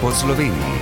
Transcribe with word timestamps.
po 0.00 0.10
Sloveniji. 0.10 0.76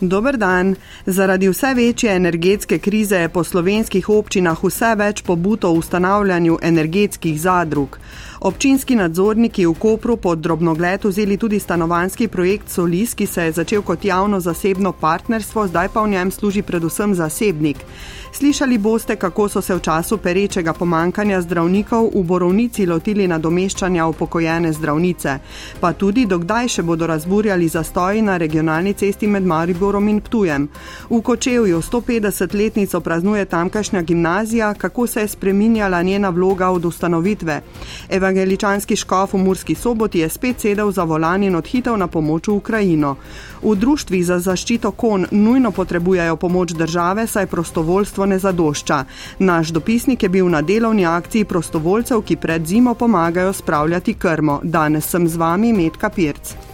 Dober 0.00 0.36
dan. 0.36 0.76
Zaradi 1.06 1.48
vse 1.48 1.74
večje 1.74 2.16
energetske 2.16 2.78
krize 2.78 3.16
je 3.16 3.28
po 3.28 3.44
slovenskih 3.44 4.08
občinah 4.08 4.64
vse 4.64 4.94
več 4.96 5.22
pobud 5.22 5.64
o 5.64 5.72
ustanavljanju 5.72 6.58
energetskih 6.62 7.40
zadrug. 7.40 7.98
Občinski 8.40 8.96
nadzorniki 8.96 9.66
v 9.68 9.74
Kopru 9.76 10.16
pod 10.16 10.40
drobnogled 10.40 11.04
vzeli 11.04 11.36
tudi 11.36 11.60
stanovanski 11.60 12.28
projekt 12.28 12.72
Solis, 12.72 13.12
ki 13.14 13.26
se 13.26 13.42
je 13.44 13.52
začel 13.52 13.82
kot 13.82 14.04
javno-zasebno 14.04 14.92
partnerstvo, 14.92 15.66
zdaj 15.68 15.88
pa 15.92 16.00
v 16.00 16.08
njem 16.08 16.30
služi 16.30 16.62
predvsem 16.62 17.14
zasebnik. 17.14 17.84
Slišali 18.32 18.78
boste, 18.78 19.16
kako 19.16 19.48
so 19.48 19.60
se 19.60 19.74
v 19.74 19.80
času 19.80 20.16
perečega 20.16 20.72
pomankanja 20.72 21.42
zdravnikov 21.42 22.10
v 22.14 22.22
Borovnici 22.22 22.86
lotili 22.86 23.26
nadomeščanja 23.28 24.06
upokojene 24.06 24.72
zdravnice, 24.72 25.38
pa 25.80 25.92
tudi 25.92 26.24
dokdaj 26.26 26.68
še 26.68 26.82
bodo 26.82 27.06
razburjali 27.06 27.68
zastoji 27.68 28.22
na 28.22 28.36
regionalni 28.36 28.94
cesti 28.94 29.26
med 29.26 29.44
Mariborom 29.44 30.08
in 30.08 30.20
Ptujem. 30.20 30.68
V 31.10 31.20
Kočevju 31.20 31.82
150-letnico 31.82 33.00
praznuje 33.00 33.44
tamkajšnja 33.44 34.02
gimnazija, 34.02 34.74
kako 34.74 35.06
se 35.06 35.20
je 35.20 35.28
spreminjala 35.28 36.02
njena 36.02 36.30
vloga 36.30 36.70
od 36.70 36.84
ustanovitve. 36.84 37.60
Evangeličanski 38.30 38.96
škof 38.96 39.32
v 39.34 39.38
Murski 39.38 39.74
soboti 39.74 40.18
je 40.18 40.28
spet 40.28 40.60
sedel 40.60 40.92
za 40.92 41.02
volan 41.04 41.42
in 41.42 41.56
odhitev 41.56 41.96
na 41.98 42.06
pomoč 42.06 42.48
v 42.48 42.54
Ukrajino. 42.54 43.16
V 43.62 43.74
društvih 43.74 44.22
za 44.26 44.38
zaščito 44.38 44.90
kon 44.90 45.26
nujno 45.30 45.70
potrebujejo 45.70 46.36
pomoč 46.36 46.72
države, 46.72 47.26
saj 47.26 47.46
prostovoljstvo 47.46 48.26
ne 48.26 48.38
zadošča. 48.38 49.04
Naš 49.38 49.74
dopisnik 49.74 50.22
je 50.22 50.28
bil 50.28 50.48
na 50.48 50.62
delovni 50.62 51.06
akciji 51.06 51.44
prostovoljcev, 51.44 52.22
ki 52.22 52.36
pred 52.36 52.66
zimo 52.66 52.94
pomagajo 52.94 53.52
spravljati 53.52 54.14
krmo. 54.14 54.60
Danes 54.62 55.10
sem 55.10 55.28
z 55.28 55.36
vami 55.36 55.72
Metka 55.72 56.10
Pirc. 56.10 56.69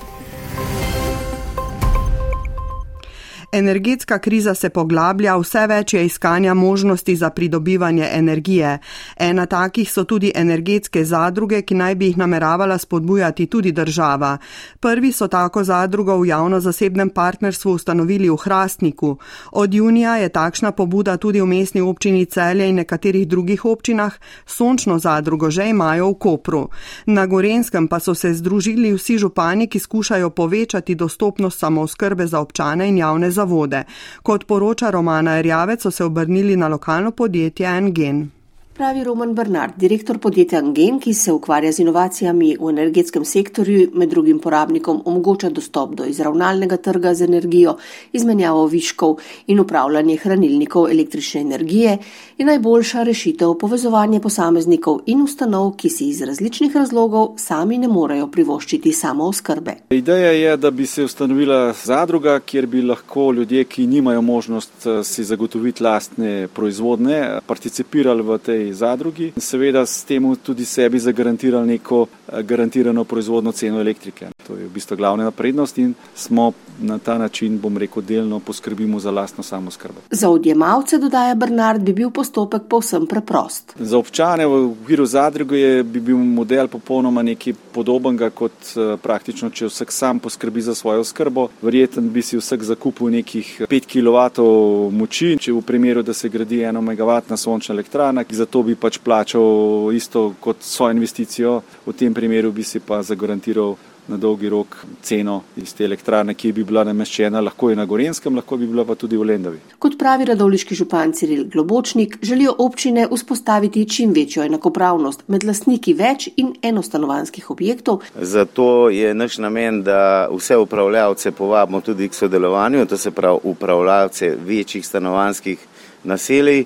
Energetska 3.59 4.19
kriza 4.19 4.55
se 4.55 4.69
poglablja, 4.69 5.33
vse 5.41 5.63
več 5.67 5.95
je 5.95 6.03
iskanja 6.05 6.55
možnosti 6.55 7.15
za 7.17 7.31
pridobivanje 7.31 8.09
energije. 8.13 8.79
Ena 9.17 9.47
takih 9.47 9.89
so 9.93 10.03
tudi 10.05 10.33
energetske 10.35 11.05
zadruge, 11.05 11.63
ki 11.63 11.75
naj 11.75 11.95
bi 11.95 12.11
jih 12.11 12.19
nameravala 12.21 12.77
spodbujati 12.79 13.47
tudi 13.47 13.73
država. 13.73 14.37
Prvi 14.81 15.13
so 15.13 15.29
tako 15.29 15.65
zadrugo 15.65 16.19
v 16.19 16.27
javno-zasebnem 16.29 17.11
partnerstvu 17.17 17.73
ustanovili 17.73 18.29
v 18.31 18.37
Hrastniku. 18.37 19.17
Od 19.53 19.75
junija 19.75 20.17
je 20.17 20.29
takšna 20.29 20.73
pobuda 20.73 21.17
tudi 21.17 21.41
v 21.41 21.47
mestni 21.47 21.81
občini 21.81 22.27
Celje 22.27 22.69
in 22.69 22.77
nekaterih 22.77 23.29
drugih 23.29 23.65
občinah, 23.65 24.13
sončno 24.47 24.99
zadrugo 24.99 25.51
že 25.51 25.71
imajo 25.71 26.11
v 26.11 26.19
Kopru. 26.19 26.69
Na 27.07 27.27
Gorenskem 27.27 27.89
pa 27.89 28.01
so 28.01 28.15
se 28.15 28.35
združili 28.35 28.93
vsi 28.93 29.19
župani, 29.19 29.67
ki 29.67 29.79
skušajo 29.79 30.31
povečati 30.31 30.95
dostopnost 30.95 31.59
samooskrbe 31.59 32.27
za 32.27 32.41
občane 32.41 32.89
in 32.89 32.99
javne 32.99 33.31
zavode 33.31 33.46
vode. 33.47 33.85
Kot 34.23 34.47
poroča 34.47 34.91
Romana 34.91 35.39
Erjavec, 35.39 35.83
so 35.83 35.91
se 35.91 36.05
obrnili 36.05 36.57
na 36.57 36.69
lokalno 36.69 37.11
podjetje 37.11 37.67
Engen. 37.67 38.36
Pravi 38.77 39.05
Roman 39.05 39.31
Bernard, 39.35 39.73
direktor 39.81 40.19
podjetja 40.21 40.59
Angen, 40.59 40.99
ki 41.01 41.15
se 41.17 41.33
ukvarja 41.33 41.71
z 41.73 41.81
inovacijami 41.81 42.51
v 42.61 42.69
energetskem 42.69 43.23
sektorju, 43.25 43.87
med 43.97 44.11
drugim 44.13 44.37
porabnikom 44.39 44.99
omogoča 45.09 45.49
dostop 45.49 45.95
do 45.97 46.05
izravnalnega 46.05 46.77
trga 46.77 47.15
z 47.15 47.25
energijo, 47.25 47.79
izmenjavo 48.13 48.67
viškov 48.69 49.15
in 49.47 49.63
upravljanje 49.63 50.17
hranilnikov 50.17 50.91
električne 50.91 51.41
energije, 51.41 51.95
je 52.39 52.47
najboljša 52.47 53.07
rešitev 53.09 53.55
povezovanje 53.55 54.21
posameznikov 54.21 55.01
in 55.07 55.23
ustanov, 55.25 55.73
ki 55.81 55.89
si 55.89 56.11
iz 56.11 56.21
različnih 56.21 56.77
razlogov 56.77 57.39
sami 57.41 57.79
ne 57.79 57.89
morejo 57.89 58.29
privoščiti 58.29 58.93
samo 58.93 59.31
oskrbe. 59.33 59.79
Ideja 59.91 60.35
je, 60.37 60.57
da 60.57 60.71
bi 60.71 60.87
se 60.87 61.05
ustanovila 61.09 61.73
zadruga, 61.85 62.37
kjer 62.41 62.67
bi 62.67 62.85
lahko 62.85 63.31
ljudje, 63.33 63.65
ki 63.65 63.87
nimajo 63.87 64.21
možnost 64.23 64.87
eh, 64.87 65.01
si 65.05 65.25
zagotoviti 65.25 65.83
lastne 65.83 66.49
proizvodne, 66.53 67.41
participirali 67.47 68.23
v 68.23 68.39
tej 68.39 68.66
zadrugi 68.73 69.33
in 69.35 69.43
seveda 69.43 69.87
s 69.87 70.05
tem 70.05 70.37
tudi 70.43 70.65
sebi 70.65 70.99
zagarantirali 70.99 71.67
neko 71.67 72.07
eh, 72.07 72.43
garantirano 72.43 73.05
proizvodno 73.05 73.53
ceno 73.53 73.81
elektrike. 73.81 74.29
To 74.47 74.55
je 74.55 74.67
v 74.67 74.71
bistvu 74.71 74.97
glavna 74.97 75.31
prednost 75.31 75.79
in 75.79 75.95
smo 76.15 76.53
na 76.81 76.99
ta 76.99 77.19
način, 77.19 77.59
bom 77.61 77.77
rekel, 77.79 78.03
delno 78.03 78.41
poskrbimo 78.41 79.01
za 79.01 79.11
lastno 79.11 79.43
samozkrbo. 79.43 80.01
Za 80.11 80.29
odjemalce, 80.29 80.99
dodaja 80.99 81.35
Bernard, 81.35 81.83
bi 81.83 81.93
bil 81.93 82.11
postopek 82.11 82.63
povsem 82.69 83.07
preprost. 83.07 83.73
Za 83.79 83.99
občane 83.99 84.47
v 84.47 84.65
okviru 84.71 85.07
zadruge 85.07 85.83
bi 85.83 86.01
bil 86.01 86.17
model 86.17 86.69
popolnoma 86.69 87.23
nekaj 87.23 87.55
podobnega 87.73 88.31
kot 88.31 88.53
eh, 88.77 88.97
praktično, 89.03 89.51
če 89.51 89.71
vsak 89.71 89.93
sam 89.93 90.19
poskrbi 90.19 90.63
za 90.63 90.75
svojo 90.75 91.05
skrbo. 91.05 91.49
Verjeten 91.63 92.11
bi 92.13 92.23
si 92.23 92.37
vsak 92.37 92.63
zakupil 92.63 93.11
nekih 93.11 93.63
5 93.71 93.89
kW 93.93 94.91
moči, 94.93 95.37
če 95.41 95.53
v 95.53 95.63
primeru, 95.63 96.03
da 96.03 96.15
se 96.15 96.29
gradi 96.29 96.63
eno 96.63 96.81
megavatna 96.81 97.37
sončna 97.37 97.75
elektrana, 97.75 98.25
za 98.31 98.47
to 98.47 98.56
bi 98.63 98.75
pač 98.75 98.99
plačal 98.99 99.93
isto 99.95 100.35
kot 100.41 100.57
svojo 100.61 100.97
investicijo, 100.97 101.61
v 101.87 101.93
tem 101.93 102.15
primeru 102.15 102.53
bi 102.53 102.63
si 102.63 102.81
pa 102.81 103.03
zagarantiral 103.03 103.77
na 104.09 104.17
dolgi 104.17 104.49
rok 104.49 104.77
ceno 105.03 105.43
iz 105.57 105.75
te 105.75 105.85
elektrarne, 105.85 106.35
ki 106.35 106.53
bi 106.55 106.65
bila 106.65 106.85
nameščena 106.87 107.41
lahko 107.43 107.71
in 107.73 107.81
na 107.81 107.87
Gorenskem, 107.87 108.37
lahko 108.39 108.59
bi 108.61 108.69
bila 108.71 108.85
pa 108.87 108.95
tudi 108.95 109.19
v 109.19 109.27
Lendavi. 109.27 109.59
Kot 109.83 109.97
pravi 109.99 110.29
radovliški 110.31 110.79
župan 110.79 111.13
Ciril 111.17 111.45
Globočnik, 111.51 112.19
želijo 112.23 112.55
občine 112.63 113.09
vzpostaviti 113.11 113.87
čim 113.91 114.15
večjo 114.15 114.45
enakopravnost 114.47 115.27
med 115.27 115.45
lastniki 115.45 115.95
več 115.99 116.29
in 116.37 116.55
enostanovanskih 116.63 117.51
objektov. 117.51 118.05
Zato 118.15 118.89
je 118.95 119.15
naš 119.15 119.39
namen, 119.43 119.83
da 119.83 120.29
vse 120.31 120.57
upravljavce 120.57 121.33
povabimo 121.33 121.81
tudi 121.81 122.09
k 122.09 122.15
sodelovanju, 122.15 122.87
to 122.87 122.97
se 122.97 123.11
pravi 123.11 123.43
upravljavce 123.43 124.37
večjih 124.47 124.87
stanovanskih 124.87 125.59
naselij 126.05 126.65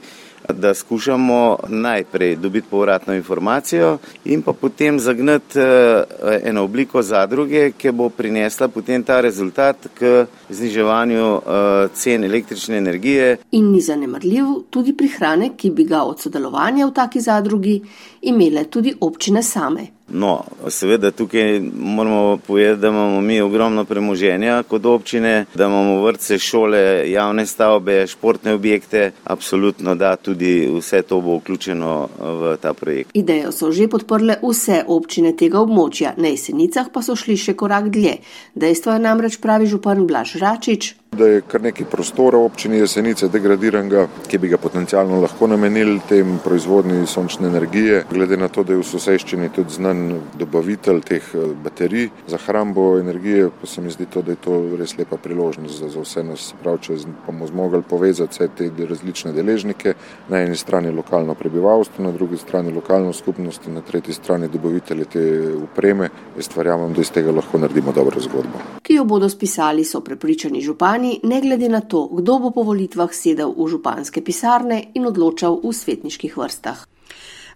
da 0.48 0.74
skušamo 0.74 1.56
najprej 1.68 2.36
dobiti 2.36 2.66
povratno 2.70 3.14
informacijo 3.14 3.98
in 4.24 4.42
pa 4.42 4.52
potem 4.52 5.00
zagnati 5.00 5.58
eh, 5.58 6.04
eno 6.44 6.62
obliko 6.62 7.02
zadruge, 7.02 7.70
ki 7.72 7.92
bo 7.92 8.08
prinesla 8.08 8.68
potem 8.68 9.02
ta 9.02 9.20
rezultat 9.20 9.76
k 9.98 10.26
zniževanju 10.50 11.36
eh, 11.36 11.88
cen 11.94 12.24
električne 12.24 12.76
energije. 12.76 13.36
In 13.50 13.70
ni 13.72 13.80
zanemrljiv 13.80 14.44
tudi 14.70 14.96
prihranek, 14.96 15.56
ki 15.56 15.70
bi 15.70 15.84
ga 15.84 16.02
od 16.02 16.20
sodelovanja 16.20 16.86
v 16.86 16.92
taki 16.94 17.20
zadrugi 17.20 17.80
imele 18.22 18.64
tudi 18.64 18.94
občine 19.00 19.42
same. 19.42 20.00
No, 20.10 20.44
seveda 20.69 21.10
tukaj 21.10 21.60
moramo 21.75 22.38
povedati, 22.47 22.81
da 22.81 22.88
imamo 22.88 23.21
mi 23.21 23.41
ogromno 23.41 23.84
premoženja 23.84 24.62
kot 24.62 24.87
občine, 24.87 25.44
da 25.54 25.66
imamo 25.66 26.03
vrtce, 26.03 26.38
šole, 26.38 27.10
javne 27.10 27.47
stavbe, 27.47 28.06
športne 28.06 28.54
objekte. 28.54 29.10
Absolutno 29.25 29.94
da 29.94 30.16
tudi 30.16 30.69
vse 30.78 31.03
to 31.03 31.20
bo 31.20 31.37
vključeno 31.37 32.09
v 32.20 32.56
ta 32.62 32.75
projekt. 32.75 33.10
Idejo 33.15 33.53
so 33.53 33.72
že 33.72 33.88
podprle 33.88 34.37
vse 34.43 34.82
občine 34.87 35.32
tega 35.37 35.60
območja, 35.60 36.15
na 36.16 36.32
jesenicah 36.32 36.91
pa 36.93 37.03
so 37.03 37.16
šli 37.16 37.37
še 37.37 37.54
korak 37.54 37.91
dlje. 37.94 38.19
Dejstvo 38.54 38.97
je 38.97 39.04
namreč 39.04 39.38
pravi 39.41 39.66
župan 39.70 40.06
Blaž 40.06 40.34
Račič, 40.41 40.94
da 41.16 41.26
je 41.26 41.41
kar 41.41 41.62
nekaj 41.62 41.87
prostora 41.91 42.38
v 42.38 42.44
občini 42.44 42.76
Jesenice 42.78 43.28
degradiranega, 43.28 44.06
ki 44.28 44.38
bi 44.38 44.48
ga 44.48 44.59
potencialno 44.59 45.21
lahko 45.21 45.47
namenili 45.50 45.98
tem 46.09 46.38
proizvodni 46.44 47.06
sončne 47.06 47.48
energije. 47.48 48.04
Glede 48.10 48.37
na 48.37 48.48
to, 48.48 48.62
da 48.65 48.72
je 48.72 48.78
v 48.78 48.87
soseščini 48.87 49.50
tudi 49.54 49.75
znan 49.75 50.20
dobavitelj 50.38 51.00
teh 51.09 51.26
eh, 51.34 51.50
baterij 51.65 52.09
za 52.31 52.38
hrambo 52.47 52.99
energije, 52.99 53.49
pa 53.60 53.66
se 53.66 53.82
mi 53.82 53.91
zdi 53.91 54.06
to, 54.06 54.22
da 54.22 54.37
je 54.37 54.43
to 54.44 54.60
res 54.78 54.97
lepa 54.99 55.16
priložnost 55.16 55.82
za, 55.82 55.88
za 55.88 56.04
vse 56.04 56.25
nas. 56.25 56.53
Prav, 56.62 56.78
če 56.78 57.00
bomo 57.26 57.47
zmogli 57.50 57.82
povezati 57.82 58.38
vse 58.38 58.49
te 58.56 58.70
različne 58.87 59.32
deležnike, 59.32 59.94
na 60.28 60.44
eni 60.44 60.56
strani 60.56 60.94
lokalno 60.94 61.34
prebivalstvo, 61.34 62.04
na 62.04 62.12
drugi 62.12 62.38
strani 62.38 62.72
lokalno 62.72 63.12
skupnost 63.12 63.66
in 63.66 63.75
na 63.75 63.82
tretji 63.82 64.15
strani 64.15 64.49
dobavitelje 64.49 65.04
te 65.04 65.26
upreme, 65.59 66.10
jaz 66.37 66.50
verjamem, 66.56 66.94
da 66.94 67.03
iz 67.03 67.10
tega 67.10 67.34
lahko 67.34 67.58
naredimo 67.58 67.93
dobro 67.93 68.20
zgodbo. 68.20 68.62
Ki 68.82 68.94
jo 68.94 69.05
bodo 69.05 69.29
spisali, 69.29 69.84
so 69.84 70.00
prepričani 70.00 70.61
župani 70.61 71.00
župani, 71.00 71.20
ne 71.23 71.41
glede 71.41 71.69
na 71.69 71.81
to, 71.81 72.08
kdo 72.12 72.38
bo 72.38 72.50
po 72.50 72.62
volitvah 72.62 73.11
sedel 73.12 73.55
v 73.56 73.69
županske 73.69 74.20
pisarne 74.20 74.93
in 74.94 75.06
odločal 75.06 75.61
v 75.64 75.73
svetniških 75.73 76.37
vrstah. 76.37 76.87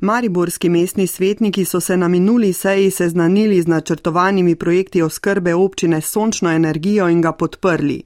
Mariborski 0.00 0.68
mestni 0.68 1.06
svetniki 1.06 1.64
so 1.64 1.80
se 1.80 1.96
na 1.96 2.08
minuli 2.08 2.52
seji 2.52 2.90
seznanili 2.90 3.62
z 3.62 3.66
načrtovanimi 3.66 4.56
projekti 4.56 5.02
oskrbe 5.02 5.54
občine 5.54 6.00
s 6.00 6.10
sončno 6.10 6.50
energijo 6.50 7.08
in 7.08 7.20
ga 7.20 7.32
podprli. 7.32 8.02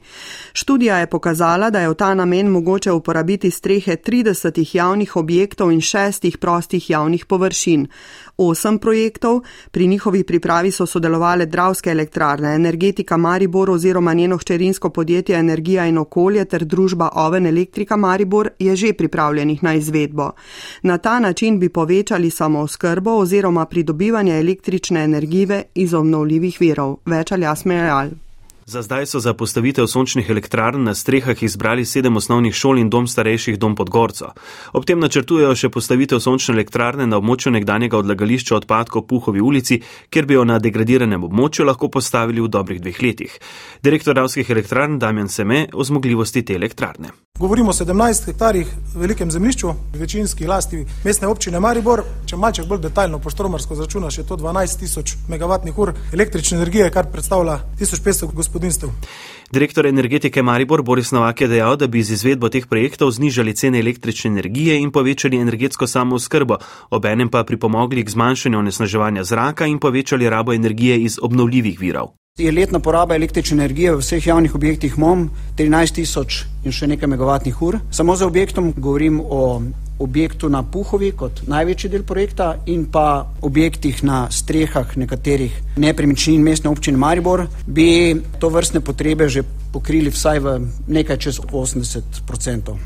Študija 0.52 0.98
je 0.98 1.06
pokazala, 1.06 1.70
da 1.70 1.80
je 1.80 1.88
v 1.88 1.94
ta 1.94 2.14
namen 2.14 2.48
mogoče 2.48 2.92
uporabiti 2.92 3.50
strehe 3.50 3.96
30 3.96 4.76
javnih 4.76 5.16
objektov 5.16 5.72
in 5.72 5.80
šestih 5.80 6.38
prostih 6.38 6.90
javnih 6.90 7.26
površin. 7.26 7.88
Osem 8.40 8.78
projektov, 8.78 9.40
pri 9.70 9.86
njihovi 9.86 10.24
pripravi 10.24 10.70
so 10.70 10.86
sodelovali 10.86 11.46
Dravske 11.46 11.90
elektrarne, 11.90 12.54
Energetika 12.54 13.16
Maribor 13.16 13.70
oziroma 13.70 14.14
njeno 14.14 14.36
hčerinsko 14.36 14.90
podjetje 14.90 15.38
Energija 15.38 15.86
in 15.86 15.98
okolje 15.98 16.44
ter 16.44 16.64
družba 16.64 17.08
Oven 17.14 17.46
Elektrika 17.46 17.96
Maribor 17.96 18.50
je 18.58 18.76
že 18.76 18.92
pripravljenih 18.92 19.62
na 19.62 19.74
izvedbo. 19.74 20.30
Na 20.82 20.98
ta 20.98 21.20
način 21.20 21.58
bi 21.58 21.68
povečali 21.68 22.30
samo 22.30 22.60
oskrbo 22.60 23.10
oziroma 23.10 23.66
pridobivanje 23.66 24.38
električne 24.38 25.04
energije 25.04 25.62
iz 25.74 25.94
obnovljivih 25.94 26.56
virov. 26.60 26.96
Več 27.06 27.32
ali 27.32 27.42
jasmejal. 27.42 28.27
Za 28.68 28.82
zdaj 28.82 29.06
so 29.06 29.20
za 29.20 29.32
postavitev 29.34 29.86
sončnih 29.86 30.30
elektrarn 30.30 30.82
na 30.84 30.94
strehah 30.94 31.42
izbrali 31.42 31.84
sedem 31.84 32.16
osnovnih 32.16 32.54
šol 32.54 32.78
in 32.78 32.90
dom 32.90 33.06
starejših 33.08 33.56
dom 33.58 33.74
pod 33.76 33.90
Gorco. 33.90 34.26
Ob 34.72 34.84
tem 34.84 35.00
načrtujejo 35.00 35.54
še 35.56 35.70
postavitev 35.72 36.20
sončne 36.20 36.52
elektrarne 36.52 37.06
na 37.08 37.16
območju 37.16 37.54
nekdanjega 37.54 37.96
odlagališča 37.96 38.58
odpadkov 38.58 39.06
Puhovi 39.08 39.40
ulici, 39.40 39.80
kjer 40.10 40.28
bi 40.28 40.36
jo 40.36 40.44
na 40.44 40.58
degradiranem 40.60 41.24
območju 41.24 41.64
lahko 41.64 41.88
postavili 41.88 42.44
v 42.44 42.52
dobrih 42.58 42.82
dveh 42.84 43.00
letih. 43.06 43.38
Direktor 43.80 44.20
Ravskih 44.20 44.50
elektrarn 44.50 44.98
Damjan 44.98 45.32
Seme 45.32 45.64
o 45.72 45.84
zmogljivosti 45.84 46.44
te 46.44 46.60
elektrarne. 46.60 47.16
Govorimo 47.38 47.70
o 47.70 47.72
17 47.72 48.24
hektarjih 48.26 48.66
velikem 48.94 49.30
zemljišču, 49.30 49.68
večinski 49.94 50.46
lasti 50.46 50.86
mestne 51.04 51.28
občine 51.28 51.60
Maribor. 51.60 52.02
Če 52.26 52.36
malček 52.36 52.66
bolj 52.66 52.80
detaljno 52.82 53.20
poštromarsko 53.22 53.76
zračunaš, 53.78 54.18
je 54.18 54.24
to 54.26 54.36
12 54.36 54.78
tisoč 54.80 55.12
megavatnih 55.28 55.78
ur 55.78 55.92
električne 56.12 56.58
energije, 56.58 56.90
kar 56.90 57.06
predstavlja 57.12 57.60
1500 57.78 58.32
gospodinstv. 58.34 58.90
Direktor 59.50 59.86
energetike 59.86 60.42
Maribor 60.42 60.82
Boris 60.82 61.10
Novak 61.10 61.40
je 61.40 61.48
dejal, 61.48 61.76
da 61.76 61.86
bi 61.86 62.02
z 62.04 62.12
izvedbo 62.12 62.50
teh 62.52 62.66
projektov 62.68 63.08
znižali 63.16 63.54
cene 63.56 63.80
električne 63.80 64.28
energije 64.28 64.76
in 64.76 64.90
povečali 64.92 65.40
energetsko 65.40 65.86
samooskrbo, 65.86 66.58
obenem 66.90 67.30
pa 67.32 67.44
pripomogli 67.44 68.04
k 68.04 68.12
zmanjšanju 68.12 68.58
onesnaževanja 68.58 69.24
zraka 69.24 69.66
in 69.66 69.78
povečali 69.78 70.28
rabo 70.28 70.52
energije 70.52 71.00
iz 71.00 71.18
obnovljivih 71.22 71.80
virov. 71.80 72.12
Je 72.38 72.52
letna 72.52 72.78
poraba 72.78 73.16
električne 73.16 73.56
energije 73.56 73.94
v 73.94 74.04
vseh 74.04 74.26
javnih 74.26 74.54
objektih 74.54 74.98
MOM 74.98 75.30
13 75.56 75.94
tisoč 75.94 76.44
in 76.64 76.72
še 76.72 76.86
nekaj 76.86 77.08
megavatnih 77.08 77.62
ur. 77.62 77.80
Samo 77.90 78.16
za 78.16 78.26
objektom 78.26 78.74
govorim 78.76 79.20
o 79.20 79.62
objektu 79.98 80.48
na 80.48 80.62
Puhovi 80.62 81.12
kot 81.12 81.42
največji 81.46 81.90
del 81.90 82.02
projekta 82.02 82.56
in 82.66 82.86
pa 82.92 83.26
objektih 83.42 84.04
na 84.04 84.30
strehah 84.30 84.96
nekaterih 84.96 85.76
nepremičnin 85.76 86.42
mestne 86.42 86.70
občine 86.70 86.98
Maribor, 86.98 87.46
bi 87.66 88.16
to 88.40 88.48
vrstne 88.48 88.80
potrebe 88.80 89.28
že 89.28 89.42
pokrili 89.72 90.10
vsaj 90.10 90.38
v 90.40 90.58
nekaj 90.88 91.16
čez 91.18 91.40
80 91.40 92.24
odstotkov. 92.28 92.78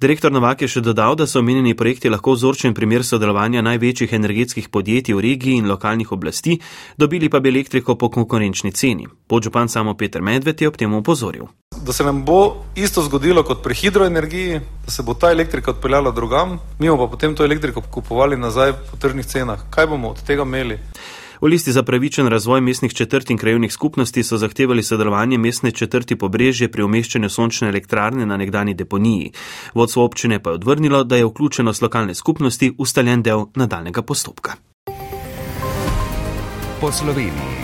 Direktor 0.00 0.32
Novak 0.32 0.62
je 0.64 0.68
še 0.72 0.80
dodal, 0.80 1.12
da 1.12 1.26
so 1.28 1.42
omenjeni 1.42 1.74
projekti 1.76 2.08
lahko 2.08 2.32
vzorčen 2.32 2.72
primer 2.72 3.04
sodelovanja 3.04 3.60
največjih 3.60 4.14
energetskih 4.16 4.70
podjetij 4.72 5.12
v 5.12 5.20
regiji 5.20 5.60
in 5.60 5.68
lokalnih 5.68 6.12
oblasti, 6.16 6.56
dobili 6.96 7.28
pa 7.28 7.40
bi 7.40 7.52
elektriko 7.52 7.98
po 8.00 8.08
konkurenčni 8.08 8.72
ceni. 8.72 9.04
Podžupan 9.28 9.68
samo 9.68 9.92
Peter 9.94 10.24
Medved 10.24 10.60
je 10.60 10.68
ob 10.68 10.80
tem 10.80 10.94
upozoril. 10.96 11.52
Da 11.86 11.92
se 11.92 12.04
nam 12.04 12.24
bo 12.24 12.56
isto 12.74 13.02
zgodilo 13.02 13.42
kot 13.42 13.62
pri 13.62 13.74
hidroenergiji, 13.74 14.60
da 14.84 14.90
se 14.90 15.02
bo 15.02 15.14
ta 15.14 15.30
elektrika 15.30 15.70
odpeljala 15.70 16.10
drugam, 16.10 16.58
mi 16.78 16.88
bomo 16.88 17.06
pa 17.06 17.10
potem 17.10 17.34
to 17.34 17.44
elektriko 17.44 17.80
kupovali 17.80 18.36
nazaj 18.36 18.72
po 18.72 18.96
tržnih 18.96 19.26
cenah. 19.26 19.60
Kaj 19.70 19.86
bomo 19.86 20.08
od 20.08 20.22
tega 20.26 20.42
imeli? 20.42 20.78
V 21.40 21.46
listi 21.46 21.72
za 21.72 21.82
pravičen 21.82 22.26
razvoj 22.28 22.60
mestnih 22.60 22.94
četrt 22.94 23.30
in 23.30 23.38
krajovnih 23.38 23.72
skupnosti 23.72 24.22
so 24.22 24.36
zahtevali 24.36 24.82
sodelovanje 24.82 25.38
mestne 25.38 25.70
četrti 25.70 26.16
pobrežje 26.16 26.68
pri 26.68 26.82
umeščanju 26.82 27.28
sončne 27.28 27.68
elektrarne 27.68 28.26
na 28.26 28.36
nekdani 28.36 28.74
deponiji. 28.74 29.32
Vodstvo 29.74 30.04
občine 30.04 30.42
pa 30.42 30.50
je 30.50 30.54
odvrnilo, 30.54 31.04
da 31.04 31.16
je 31.16 31.24
vključenost 31.24 31.82
lokalne 31.82 32.14
skupnosti 32.14 32.74
ustaljen 32.78 33.22
del 33.22 33.46
nadaljnega 33.54 34.02
postopka. 34.02 34.52
Po 36.80 36.92
Sloveniji. 36.92 37.59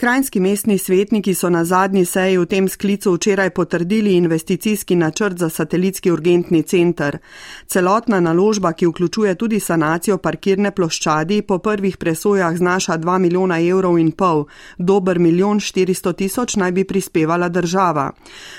Krajnski 0.00 0.40
mestni 0.40 0.78
svetniki 0.78 1.34
so 1.34 1.48
na 1.50 1.64
zadnji 1.64 2.04
seji 2.04 2.36
v 2.38 2.46
tem 2.46 2.68
sklicu 2.68 3.12
včeraj 3.14 3.50
potrdili 3.50 4.12
investicijski 4.14 4.96
načrt 4.96 5.38
za 5.38 5.48
satelitski 5.48 6.10
urgentni 6.10 6.62
center. 6.62 7.18
Celotna 7.66 8.20
naložba, 8.20 8.72
ki 8.72 8.86
vključuje 8.86 9.34
tudi 9.34 9.60
sanacijo 9.60 10.18
parkirne 10.18 10.70
ploščadi, 10.70 11.42
po 11.42 11.58
prvih 11.58 11.96
presojah 11.96 12.56
znaša 12.56 12.98
2 12.98 13.18
milijona 13.18 13.58
evrov 13.60 13.98
in 13.98 14.12
pol, 14.12 14.44
dober 14.78 15.18
milijon 15.18 15.58
400 15.60 16.14
tisoč 16.14 16.56
naj 16.56 16.72
bi 16.72 16.84
prispevala 16.84 17.48
država. 17.48 18.12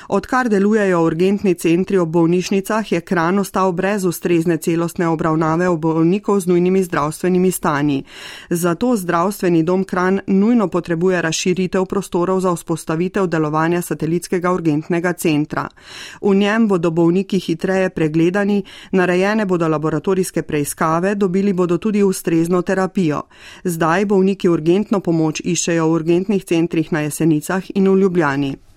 Odkar 0.09 0.49
delujejo 0.49 1.05
urgentni 1.05 1.55
centri 1.55 1.97
v 1.97 2.05
bolnišnicah, 2.05 2.91
je 2.91 3.01
kran 3.01 3.39
ostal 3.39 3.71
brez 3.71 4.05
ustrezne 4.05 4.57
celostne 4.57 5.07
obravnave 5.07 5.69
bolnikov 5.77 6.39
z 6.39 6.47
nujnimi 6.47 6.83
zdravstvenimi 6.83 7.51
stanji. 7.51 8.03
Zato 8.49 8.95
zdravstveni 8.95 9.63
dom 9.63 9.83
kran 9.83 10.19
nujno 10.27 10.67
potrebuje 10.67 11.28
razširitev 11.29 11.85
prostorov 11.85 12.41
za 12.41 12.53
vzpostavitev 12.55 13.27
delovanja 13.27 13.81
satelitskega 13.81 14.51
urgentnega 14.53 15.13
centra. 15.13 15.67
V 16.21 16.35
njem 16.35 16.67
bodo 16.67 16.91
bolniki 16.91 17.39
hitreje 17.39 17.89
pregledani, 17.89 18.63
narejene 18.91 19.45
bodo 19.45 19.67
laboratorijske 19.67 20.41
preiskave, 20.41 21.15
dobili 21.15 21.53
bodo 21.53 21.77
tudi 21.77 22.03
ustrezno 22.03 22.61
terapijo. 22.61 23.21
Zdaj 23.63 24.05
bolniki 24.05 24.49
urgentno 24.49 24.99
pomoč 24.99 25.41
iščejo 25.45 25.85
v 25.85 25.99
urgentnih 25.99 26.45
centrih 26.45 26.91
na 26.91 27.05
Jesenicah 27.05 27.69
in 27.75 27.87
v 27.89 27.99
Ljubljani. 28.01 28.68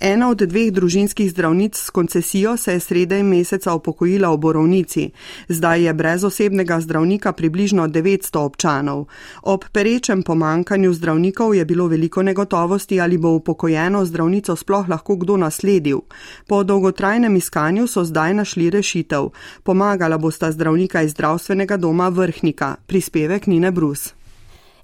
Ena 0.00 0.28
od 0.30 0.38
dveh 0.38 0.70
družinskih 0.70 1.30
zdravnic 1.30 1.74
s 1.74 1.90
koncesijo 1.90 2.56
se 2.56 2.72
je 2.72 2.80
sredaj 2.80 3.22
meseca 3.22 3.72
upokojila 3.74 4.30
v 4.30 4.38
Borovnici. 4.38 5.10
Zdaj 5.48 5.82
je 5.82 5.94
brez 5.94 6.24
osebnega 6.24 6.80
zdravnika 6.80 7.32
približno 7.32 7.88
900 7.88 8.38
občanov. 8.38 9.06
Ob 9.42 9.64
perečem 9.72 10.22
pomankanju 10.22 10.92
zdravnikov 10.94 11.54
je 11.54 11.64
bilo 11.64 11.86
veliko 11.86 12.22
negotovosti, 12.22 13.00
ali 13.00 13.18
bo 13.18 13.28
upokojeno 13.28 14.04
zdravnico 14.04 14.56
sploh 14.56 14.88
lahko 14.88 15.16
kdo 15.16 15.36
nasledil. 15.36 15.98
Po 16.46 16.62
dolgotrajnem 16.62 17.36
iskanju 17.36 17.86
so 17.86 18.04
zdaj 18.04 18.34
našli 18.34 18.70
rešitev. 18.70 19.30
Pomagala 19.62 20.18
bosta 20.18 20.52
zdravnika 20.52 21.02
iz 21.02 21.10
zdravstvenega 21.10 21.76
doma 21.76 22.08
Vrhnika. 22.08 22.76
Prispevek 22.86 23.46
Nine 23.46 23.70
Brus. 23.70 24.17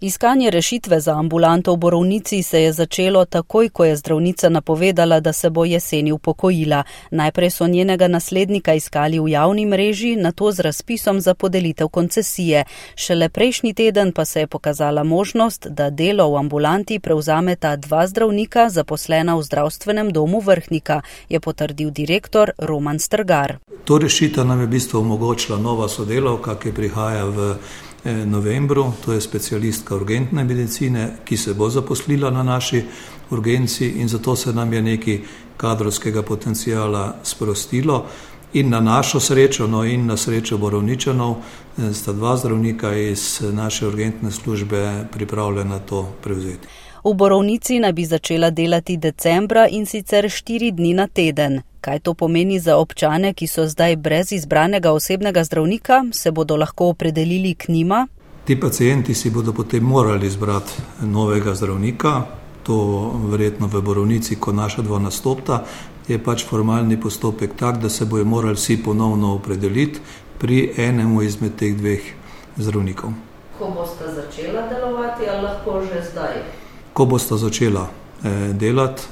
Iskanje 0.00 0.50
rešitve 0.50 1.00
za 1.00 1.18
ambulanto 1.18 1.72
v 1.72 1.76
Borovnici 1.76 2.42
se 2.42 2.62
je 2.62 2.72
začelo 2.72 3.24
takoj, 3.24 3.68
ko 3.68 3.84
je 3.84 3.96
zdravnica 3.96 4.48
napovedala, 4.48 5.20
da 5.20 5.32
se 5.32 5.50
bo 5.50 5.64
jeseni 5.64 6.12
upokojila. 6.12 6.82
Najprej 7.10 7.50
so 7.50 7.66
njenega 7.66 8.08
naslednika 8.08 8.74
iskali 8.74 9.20
v 9.20 9.28
javni 9.28 9.66
mreži, 9.66 10.16
na 10.16 10.32
to 10.32 10.52
z 10.52 10.60
razpisom 10.60 11.20
za 11.20 11.34
podelitev 11.34 11.88
koncesije. 11.88 12.64
Šele 12.94 13.28
prejšnji 13.28 13.74
teden 13.74 14.12
pa 14.12 14.24
se 14.24 14.40
je 14.40 14.46
pokazala 14.46 15.04
možnost, 15.04 15.66
da 15.66 15.90
delo 15.90 16.30
v 16.30 16.36
ambulanti 16.36 16.98
prevzameta 16.98 17.76
dva 17.76 18.06
zdravnika 18.06 18.68
zaposlena 18.70 19.36
v 19.36 19.42
zdravstvenem 19.42 20.12
domu 20.12 20.40
Vrhnika, 20.40 21.00
je 21.28 21.40
potrdil 21.40 21.90
direktor 21.90 22.50
Roman 22.58 22.98
Strgar. 22.98 23.56
To 23.84 23.98
rešitev 23.98 24.44
nam 24.46 24.60
je 24.60 24.66
v 24.66 24.70
bistvu 24.70 24.98
omogočila 24.98 25.58
nova 25.58 25.88
sodelovka, 25.88 26.58
ki 26.58 26.72
prihaja 26.72 27.24
v 27.24 27.56
novembru, 28.04 28.92
to 29.04 29.12
je 29.12 29.20
specialistka 29.20 29.96
urgentne 29.96 30.44
medicine, 30.44 31.16
ki 31.24 31.36
se 31.36 31.54
bo 31.54 31.70
zaposlila 31.70 32.30
na 32.30 32.42
naši 32.42 32.82
urgenci 33.30 33.86
in 33.86 34.08
zato 34.08 34.36
se 34.36 34.52
nam 34.52 34.72
je 34.72 34.82
nekaj 34.82 35.20
kadrovskega 35.56 36.22
potencijala 36.22 37.16
sprostilo. 37.22 38.06
In 38.52 38.68
na 38.68 38.80
našo 38.80 39.20
srečo, 39.20 39.66
no 39.66 39.84
in 39.84 40.06
na 40.06 40.16
srečo 40.16 40.58
borovničanov, 40.58 41.36
eh, 41.36 41.92
sta 41.94 42.12
dva 42.12 42.36
zdravnika 42.36 42.94
iz 42.94 43.40
naše 43.52 43.86
urgentne 43.86 44.30
službe 44.30 45.06
pripravljena 45.12 45.78
to 45.78 46.12
prevzeti. 46.22 46.68
V 47.04 47.12
borovnici 47.14 47.76
naj 47.78 47.92
bi 47.92 48.04
začela 48.04 48.48
delati 48.50 48.96
decembra 48.96 49.66
in 49.68 49.84
sicer 49.86 50.24
štiri 50.30 50.70
dni 50.72 50.94
na 50.94 51.04
teden. 51.06 51.60
Kaj 51.80 51.98
to 52.00 52.14
pomeni 52.14 52.56
za 52.60 52.78
občane, 52.80 53.34
ki 53.34 53.46
so 53.46 53.66
zdaj 53.68 53.96
brez 53.96 54.32
izbranega 54.32 54.92
osebnega 54.92 55.44
zdravnika, 55.44 56.04
se 56.12 56.32
bodo 56.32 56.56
lahko 56.56 56.88
opredelili 56.88 57.54
k 57.54 57.68
njima? 57.68 58.06
Ti 58.44 58.60
pacijenti 58.60 59.14
si 59.14 59.30
bodo 59.30 59.52
potem 59.52 59.84
morali 59.84 60.26
izbrati 60.26 60.72
novega 61.02 61.54
zdravnika, 61.54 62.22
to 62.62 63.12
verjetno 63.28 63.66
v 63.66 63.82
borovnici, 63.82 64.40
ko 64.40 64.52
naša 64.52 64.82
dva 64.82 64.98
nastopta, 64.98 65.64
je 66.08 66.18
pač 66.18 66.48
formalni 66.48 67.00
postopek 67.00 67.52
tak, 67.56 67.84
da 67.84 67.88
se 67.88 68.04
bojo 68.04 68.24
morali 68.24 68.56
vsi 68.56 68.80
ponovno 68.82 69.34
opredeliti 69.34 70.00
pri 70.38 70.70
enemu 70.76 71.22
izmed 71.22 71.56
teh 71.56 71.76
dveh 71.76 72.12
zdravnikov. 72.56 73.12
Ko 73.58 73.72
boste 73.76 74.08
začela 74.08 74.68
delovati, 74.72 75.28
ali 75.28 75.42
lahko 75.42 75.82
že 75.84 76.00
zdaj? 76.12 76.63
Ko 76.94 77.04
boste 77.04 77.36
začela 77.36 77.88
eh, 78.24 78.52
delati, 78.54 79.02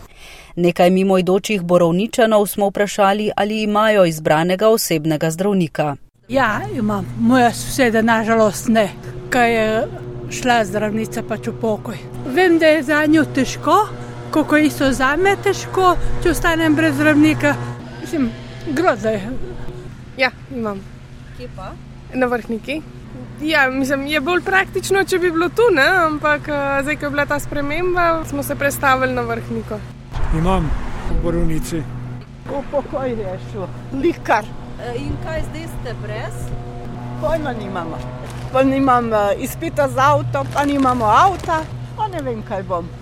Nekaj 0.57 0.91
mimoidočih 0.91 1.63
borovničanov 1.63 2.47
smo 2.47 2.69
vprašali, 2.69 3.31
ali 3.37 3.63
imajo 3.63 4.05
izbranega 4.05 4.69
osebnega 4.69 5.31
zdravnika. 5.31 5.97
Ja, 6.29 6.61
imam. 6.79 7.07
Moja 7.21 7.53
soseda 7.53 8.03
nažalost 8.03 8.69
ne, 8.69 8.89
kaj 9.31 9.55
je 9.55 9.89
šla 10.31 10.65
zdravnica 10.65 11.23
pač 11.29 11.49
v 11.49 11.55
pokoj. 11.61 11.97
Vem, 12.27 12.59
da 12.59 12.67
je 12.67 12.83
za 12.83 13.07
njo 13.07 13.25
težko, 13.35 13.89
kako 14.31 14.57
je 14.57 14.67
isto 14.67 14.93
za 14.93 15.17
me 15.17 15.37
težko, 15.45 15.97
če 16.23 16.31
ostanem 16.31 16.77
brez 16.77 16.95
zdravnika. 16.95 17.55
Mislim, 18.01 18.31
grozno 18.71 19.11
je. 19.11 19.33
Ja, 20.17 20.31
imam. 20.55 20.81
kje 21.37 21.49
pa? 21.57 21.73
Na 22.15 22.27
vrhniki. 22.27 22.83
Ja, 23.43 23.71
mislim, 23.71 24.07
je 24.07 24.21
bolj 24.21 24.41
praktično, 24.43 25.05
če 25.05 25.19
bi 25.19 25.31
bilo 25.31 25.49
tu, 25.49 25.63
ne? 25.75 25.87
ampak 26.05 26.47
zdaj, 26.83 26.97
ko 26.97 27.07
je 27.07 27.11
bila 27.11 27.27
ta 27.27 27.39
sprememba, 27.41 28.25
smo 28.25 28.43
se 28.43 28.55
prestavili 28.55 29.13
na 29.13 29.23
vrhniko. 29.27 29.79
Imam 30.39 30.71
v 31.11 31.23
borovnici. 31.23 31.83
Pokoj 32.71 33.17
rešil, 33.19 33.67
likar. 34.03 34.47
In 34.95 35.19
kaj 35.25 35.43
zdaj 35.51 35.67
ste 35.75 35.95
brez? 36.03 36.47
Pojma 37.21 37.53
nimamo. 37.53 37.99
Pa 38.53 38.63
nimam 38.63 39.11
izpita 39.39 39.89
za 39.89 40.13
avto, 40.15 40.45
pa 40.55 40.65
nimamo 40.65 41.05
avta, 41.05 41.63
pa 41.97 42.09
ne 42.09 42.23
vem, 42.23 42.43
kaj 42.49 42.63
bom. 42.63 43.02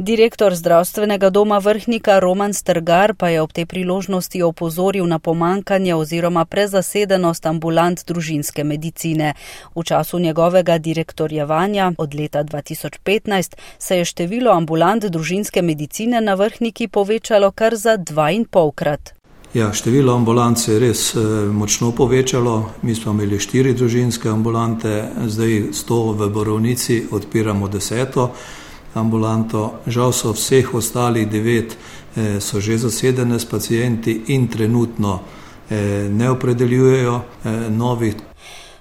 Direktor 0.00 0.54
zdravstvenega 0.54 1.30
doma 1.30 1.58
Vrhnika 1.58 2.18
Roman 2.18 2.54
Strgar 2.54 3.12
pa 3.14 3.28
je 3.28 3.42
ob 3.42 3.52
tej 3.52 3.66
priložnosti 3.66 4.42
opozoril 4.42 5.04
na 5.04 5.18
pomankanje 5.18 5.94
oziroma 5.94 6.44
prezasedenost 6.44 7.46
ambulant 7.46 8.00
družinske 8.08 8.64
medicine. 8.64 9.34
V 9.76 9.84
času 9.84 10.18
njegovega 10.18 10.78
direktorjevanja 10.78 11.92
od 11.98 12.14
leta 12.14 12.44
2015 12.44 13.56
se 13.78 13.96
je 13.96 14.04
število 14.04 14.50
ambulant 14.50 15.04
družinske 15.04 15.62
medicine 15.62 16.20
na 16.20 16.34
Vrhniki 16.34 16.88
povečalo 16.88 17.50
kar 17.50 17.76
za 17.76 17.96
dva 17.96 18.30
in 18.30 18.44
polkrat. 18.44 19.12
Ja, 19.54 19.72
število 19.72 20.14
ambulant 20.14 20.58
se 20.58 20.72
je 20.72 20.78
res 20.80 21.14
močno 21.52 21.92
povečalo. 21.92 22.70
Mi 22.82 22.94
smo 22.94 23.12
imeli 23.12 23.38
štiri 23.38 23.74
družinske 23.74 24.28
ambulante, 24.28 25.04
zdaj 25.26 25.62
sto 25.72 26.12
v 26.12 26.30
Borovnici, 26.32 27.02
odpiramo 27.12 27.68
deseto 27.68 28.30
ambulanto. 28.94 29.80
Žal 29.86 30.12
so 30.12 30.32
vseh 30.32 30.74
ostalih 30.74 31.30
devet 31.30 31.76
so 32.40 32.60
že 32.60 32.78
zasedene 32.78 33.38
s 33.38 33.44
pacijenti 33.44 34.22
in 34.26 34.48
trenutno 34.48 35.20
ne 36.10 36.30
opredeljujejo 36.30 37.20
novih. 37.70 38.14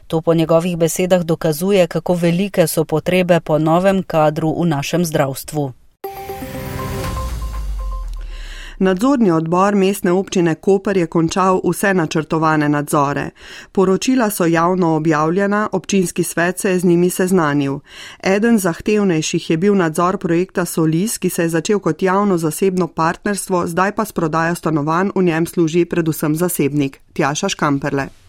To 0.07 0.21
po 0.21 0.33
njegovih 0.33 0.77
besedah 0.77 1.23
dokazuje, 1.23 1.87
kako 1.87 2.13
velike 2.13 2.67
so 2.67 2.85
potrebe 2.85 3.39
po 3.39 3.59
novem 3.59 4.03
kadru 4.03 4.61
v 4.61 4.65
našem 4.65 5.05
zdravstvu. 5.05 5.78
Nadzorni 8.79 9.31
odbor 9.31 9.75
mestne 9.75 10.12
občine 10.12 10.55
Koper 10.55 10.98
je 10.98 11.07
končal 11.07 11.59
vse 11.63 11.93
načrtovane 11.93 12.69
nadzore. 12.69 13.29
Poročila 13.71 14.29
so 14.29 14.45
javno 14.45 14.95
objavljena, 14.95 15.69
občinski 15.71 16.24
svet 16.24 16.59
se 16.59 16.71
je 16.71 16.79
z 16.79 16.86
njimi 16.86 17.09
seznanil. 17.09 17.79
Eden 18.24 18.59
zahtevnejših 18.59 19.50
je 19.50 19.57
bil 19.57 19.75
nadzor 19.75 20.17
projekta 20.17 20.65
Solis, 20.65 21.17
ki 21.17 21.29
se 21.29 21.43
je 21.43 21.50
začel 21.50 21.79
kot 21.79 22.01
javno-zasebno 22.01 22.88
partnerstvo, 22.88 23.67
zdaj 23.67 23.91
pa 23.95 24.05
s 24.05 24.12
prodajo 24.12 24.55
stanovanj 24.55 25.09
v 25.15 25.24
njem 25.24 25.45
služi 25.45 25.86
predvsem 25.86 26.36
zasebnik. 26.36 27.01
Tjaša 27.13 27.50
Škamperle. 27.50 28.28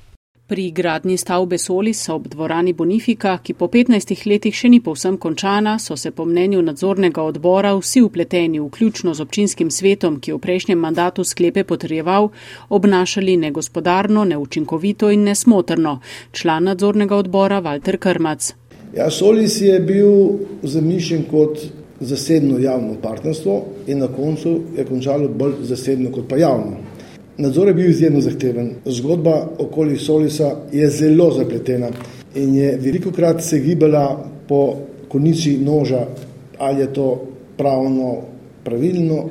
Pri 0.50 0.70
gradnji 0.70 1.16
stavbe 1.16 1.58
Solis 1.58 2.08
ob 2.08 2.24
dvorani 2.28 2.72
Bonifika, 2.72 3.36
ki 3.38 3.54
po 3.54 3.68
15 3.70 4.24
letih 4.26 4.56
še 4.60 4.66
ni 4.72 4.80
povsem 4.82 5.14
končana, 5.22 5.76
so 5.78 5.94
se 5.96 6.10
po 6.10 6.24
mnenju 6.26 6.64
nadzornega 6.66 7.22
odbora 7.22 7.70
vsi 7.78 8.02
upleteni, 8.02 8.58
vključno 8.58 9.14
z 9.14 9.22
občinskim 9.22 9.70
svetom, 9.70 10.18
ki 10.18 10.32
je 10.32 10.34
v 10.34 10.42
prejšnjem 10.42 10.82
mandatu 10.82 11.22
sklepe 11.22 11.62
potrjeval, 11.62 12.32
obnašali 12.68 13.36
negospodarno, 13.36 14.24
neučinkovito 14.26 15.12
in 15.14 15.22
nesmotrno. 15.30 16.00
Član 16.32 16.66
nadzornega 16.66 17.14
odbora 17.14 17.62
Walter 17.62 18.02
Krmac. 18.02 18.50
Ja, 18.96 19.06
Solis 19.06 19.60
je 19.62 19.78
bil 19.78 20.10
zamišljen 20.66 21.28
kot 21.30 21.62
zasebno 22.00 22.58
javno 22.58 22.98
partnerstvo 23.02 23.62
in 23.86 24.02
na 24.02 24.10
koncu 24.10 24.60
je 24.76 24.84
končalo 24.84 25.28
bolj 25.28 25.60
zasebno 25.62 26.10
kot 26.10 26.26
pa 26.28 26.42
javno. 26.42 26.89
Nadzor 27.40 27.68
je 27.68 27.74
bil 27.74 27.90
izjemno 27.90 28.20
zahteven. 28.20 28.74
Zgodba 28.84 29.48
okoli 29.58 29.96
Solisa 29.98 30.56
je 30.72 30.90
zelo 30.90 31.30
zapletena 31.32 31.88
in 32.34 32.54
je 32.54 32.76
veliko 32.76 33.10
krat 33.10 33.42
se 33.42 33.58
gibala 33.60 34.28
po 34.48 34.76
konici 35.08 35.58
noža, 35.58 36.06
ali 36.58 36.80
je 36.80 36.92
to 36.92 37.22
pravno 37.56 38.16
pravilno 38.64 39.24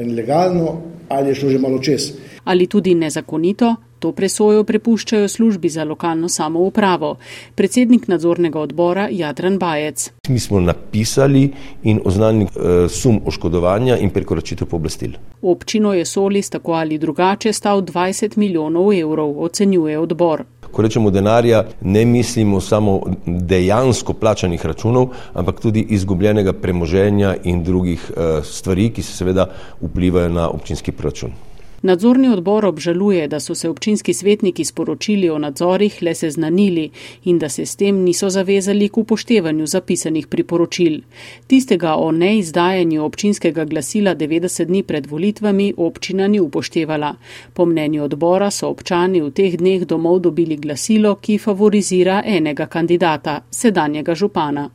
in 0.00 0.14
legalno, 0.14 0.80
ali 1.08 1.28
je 1.28 1.34
šlo 1.34 1.50
že 1.50 1.58
malo 1.58 1.78
čez. 1.78 2.12
Ali 2.44 2.66
tudi 2.66 2.94
nezakonito, 2.94 3.74
to 3.98 4.12
presojo 4.12 4.64
prepuščajo 4.64 5.28
službi 5.28 5.68
za 5.68 5.84
lokalno 5.84 6.28
samoupravo. 6.28 7.16
Predsednik 7.54 8.08
nadzornega 8.08 8.60
odbora 8.60 9.08
Jadran 9.10 9.58
Bajec. 9.58 10.10
Mi 10.28 10.38
smo 10.38 10.60
napisali 10.60 11.50
in 11.82 12.00
oznanili 12.04 12.44
uh, 12.44 12.90
sum 12.90 13.20
oškodovanja 13.26 13.96
in 13.98 14.10
prekoračitev 14.10 14.68
pooblastil. 14.68 15.16
Občino 15.42 15.92
je 15.94 16.04
Solis 16.04 16.50
tako 16.50 16.72
ali 16.72 16.98
drugače 16.98 17.52
stal 17.52 17.82
20 17.82 18.36
milijonov 18.36 18.92
evrov, 18.92 19.42
ocenjuje 19.42 19.98
odbor. 19.98 20.44
Ko 20.72 20.82
rečemo 20.82 21.10
denarja, 21.10 21.64
ne 21.80 22.04
mislimo 22.04 22.60
samo 22.60 23.00
dejansko 23.26 24.12
plačanih 24.12 24.66
računov, 24.66 25.08
ampak 25.32 25.60
tudi 25.60 25.86
izgubljenega 25.90 26.52
premoženja 26.52 27.36
in 27.44 27.64
drugih 27.64 28.10
uh, 28.10 28.44
stvari, 28.44 28.90
ki 28.90 29.02
se 29.02 29.12
seveda 29.12 29.46
vplivajo 29.80 30.28
na 30.28 30.48
občinski 30.50 30.92
proračun. 30.92 31.45
Nadzorni 31.82 32.28
odbor 32.28 32.64
obžaluje, 32.64 33.28
da 33.28 33.40
so 33.40 33.54
se 33.54 33.68
občinski 33.68 34.14
svetniki 34.14 34.64
sporočili 34.64 35.30
o 35.30 35.38
nadzorih 35.38 35.98
le 36.02 36.14
seznanili 36.14 36.90
in 37.24 37.38
da 37.38 37.48
se 37.48 37.66
s 37.66 37.76
tem 37.76 37.96
niso 37.96 38.30
zavezali 38.30 38.88
k 38.88 38.98
upoštevanju 38.98 39.66
zapisanih 39.66 40.26
priporočil. 40.26 41.00
Tistega 41.46 41.94
o 41.94 42.12
neizdajanju 42.12 43.04
občinskega 43.04 43.64
glasila 43.64 44.14
90 44.14 44.64
dni 44.64 44.82
pred 44.82 45.06
volitvami 45.06 45.74
občina 45.76 46.28
ni 46.28 46.40
upoštevala. 46.40 47.14
Po 47.52 47.66
mnenju 47.66 48.04
odbora 48.04 48.50
so 48.50 48.68
občani 48.68 49.20
v 49.20 49.30
teh 49.30 49.56
dneh 49.56 49.84
domov 49.84 50.20
dobili 50.20 50.56
glasilo, 50.56 51.14
ki 51.14 51.38
favorizira 51.38 52.22
enega 52.26 52.66
kandidata, 52.66 53.40
sedanjega 53.50 54.14
župana. 54.14 54.70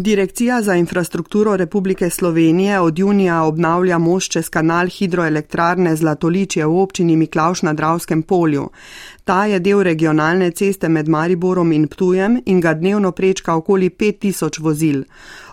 Direkcija 0.00 0.62
za 0.62 0.74
infrastrukturo 0.74 1.56
Republike 1.56 2.10
Slovenije 2.10 2.80
od 2.80 2.98
junija 2.98 3.42
obnavlja 3.42 3.98
most 3.98 4.32
čez 4.32 4.48
kanal 4.48 4.86
hidroelektrarne 4.86 5.96
Zlatoličje 5.96 6.66
v 6.66 6.78
občini 6.78 7.16
Miklauš 7.16 7.62
na 7.62 7.72
Dravskem 7.72 8.22
polju. 8.22 8.68
Ta 9.24 9.46
je 9.46 9.58
del 9.58 9.82
regionalne 9.82 10.50
ceste 10.50 10.88
med 10.88 11.08
Mariborom 11.08 11.72
in 11.72 11.88
Ptujem 11.88 12.42
in 12.46 12.60
ga 12.60 12.74
dnevno 12.74 13.12
prečka 13.12 13.54
okoli 13.54 13.90
5000 13.90 14.60
vozil. 14.60 15.02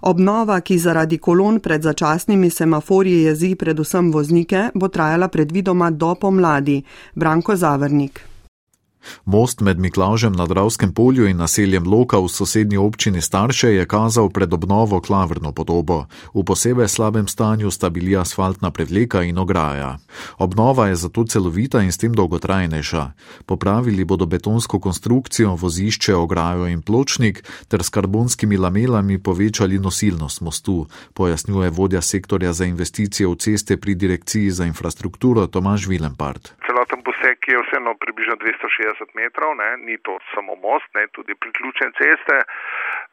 Obnova, 0.01 0.59
ki 0.61 0.77
zaradi 0.77 1.17
kolon 1.17 1.59
pred 1.59 1.81
začasnimi 1.81 2.49
semaforji 2.49 3.23
jezi 3.23 3.55
predvsem 3.55 4.11
voznike, 4.11 4.69
bo 4.73 4.87
trajala 4.87 5.27
predvidoma 5.27 5.91
do 5.91 6.15
pomladi. 6.15 6.83
Branko 7.15 7.55
Zavrnik. 7.55 8.34
Most 9.25 9.61
med 9.61 9.79
Miklažem 9.79 10.33
na 10.33 10.45
Dravskem 10.45 10.93
polju 10.93 11.27
in 11.27 11.37
naseljem 11.37 11.83
Loka 11.87 12.19
v 12.19 12.27
sosednji 12.27 12.77
občini 12.77 13.21
Starše 13.21 13.69
je 13.69 13.85
kazal 13.85 14.29
pred 14.29 14.53
obnovo 14.53 15.01
klavrno 15.01 15.51
podobo. 15.51 16.05
V 16.33 16.43
posebej 16.43 16.87
slabem 16.87 17.27
stanju 17.27 17.71
sta 17.71 17.89
bili 17.89 18.17
asfaltna 18.17 18.71
predleka 18.71 19.23
in 19.23 19.37
ograja. 19.37 19.97
Obnova 20.37 20.87
je 20.87 20.95
zato 20.95 21.23
celovita 21.23 21.81
in 21.81 21.91
s 21.91 21.97
tem 21.97 22.13
dolgotrajnejša. 22.13 23.03
Popravili 23.45 24.05
bodo 24.05 24.25
betonsko 24.25 24.79
konstrukcijo, 24.79 25.55
vozišče, 25.55 26.15
ograjo 26.15 26.67
in 26.67 26.81
pločnik 26.81 27.43
ter 27.67 27.83
s 27.83 27.89
karbonskimi 27.89 28.57
lamelami 28.57 29.19
povečali 29.19 29.79
nosilnost 29.79 30.41
mostu, 30.41 30.87
pojasnjuje 31.13 31.69
vodja 31.69 32.01
sektorja 32.01 32.53
za 32.53 32.65
investicije 32.65 33.27
v 33.27 33.35
ceste 33.35 33.77
pri 33.77 33.95
Direkciji 33.95 34.51
za 34.51 34.65
infrastrukturo 34.65 35.47
Tomaž 35.47 35.87
Vilempart. 35.87 36.53
Celoten 36.67 37.01
poseg 37.07 37.37
je 37.47 37.57
vseeno 37.63 37.91
približno 38.03 38.35
260 38.41 38.94
metrov, 39.13 39.55
ne? 39.59 39.77
ni 39.87 39.97
to 39.97 40.17
samo 40.33 40.55
most, 40.55 40.87
ne? 40.95 41.07
tudi 41.07 41.35
priključne 41.35 41.91
ceste. 41.99 42.37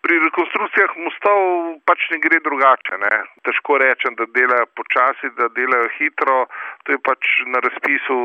Pri 0.03 0.19
rekonstrukcijah 0.19 0.97
mostov 0.97 1.39
pač 1.87 2.09
ne 2.11 2.19
gre 2.23 2.41
drugače. 2.45 2.99
Ne? 3.05 3.13
Težko 3.47 3.79
rečem, 3.83 4.15
da 4.19 4.27
delajo 4.35 4.67
počasi, 4.79 5.31
da 5.39 5.49
delajo 5.57 5.89
hitro. 5.99 6.39
To 6.85 6.97
je 6.97 6.99
pač 6.99 7.29
na 7.55 7.63
razpisu 7.67 8.19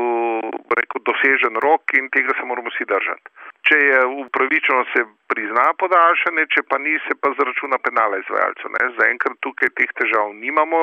rekel, 0.78 1.04
dosežen 1.10 1.58
rok 1.64 1.94
in 1.98 2.10
tega 2.14 2.34
se 2.38 2.46
moramo 2.46 2.70
vsi 2.74 2.86
držati. 2.88 3.34
Če 3.68 3.76
je 3.76 3.98
upravičeno, 4.24 4.84
se 4.92 5.00
prizna 5.28 5.64
podaljšanje, 5.80 6.44
če 6.54 6.62
pa 6.70 6.78
ni, 6.80 6.94
se 7.04 7.14
pa 7.20 7.28
zaračuna 7.36 7.76
penala 7.84 8.16
izvajalcu. 8.22 8.70
Zaenkrat 8.96 9.36
tukaj 9.44 9.70
teh 9.76 9.90
težav 10.00 10.30
nimamo. 10.44 10.80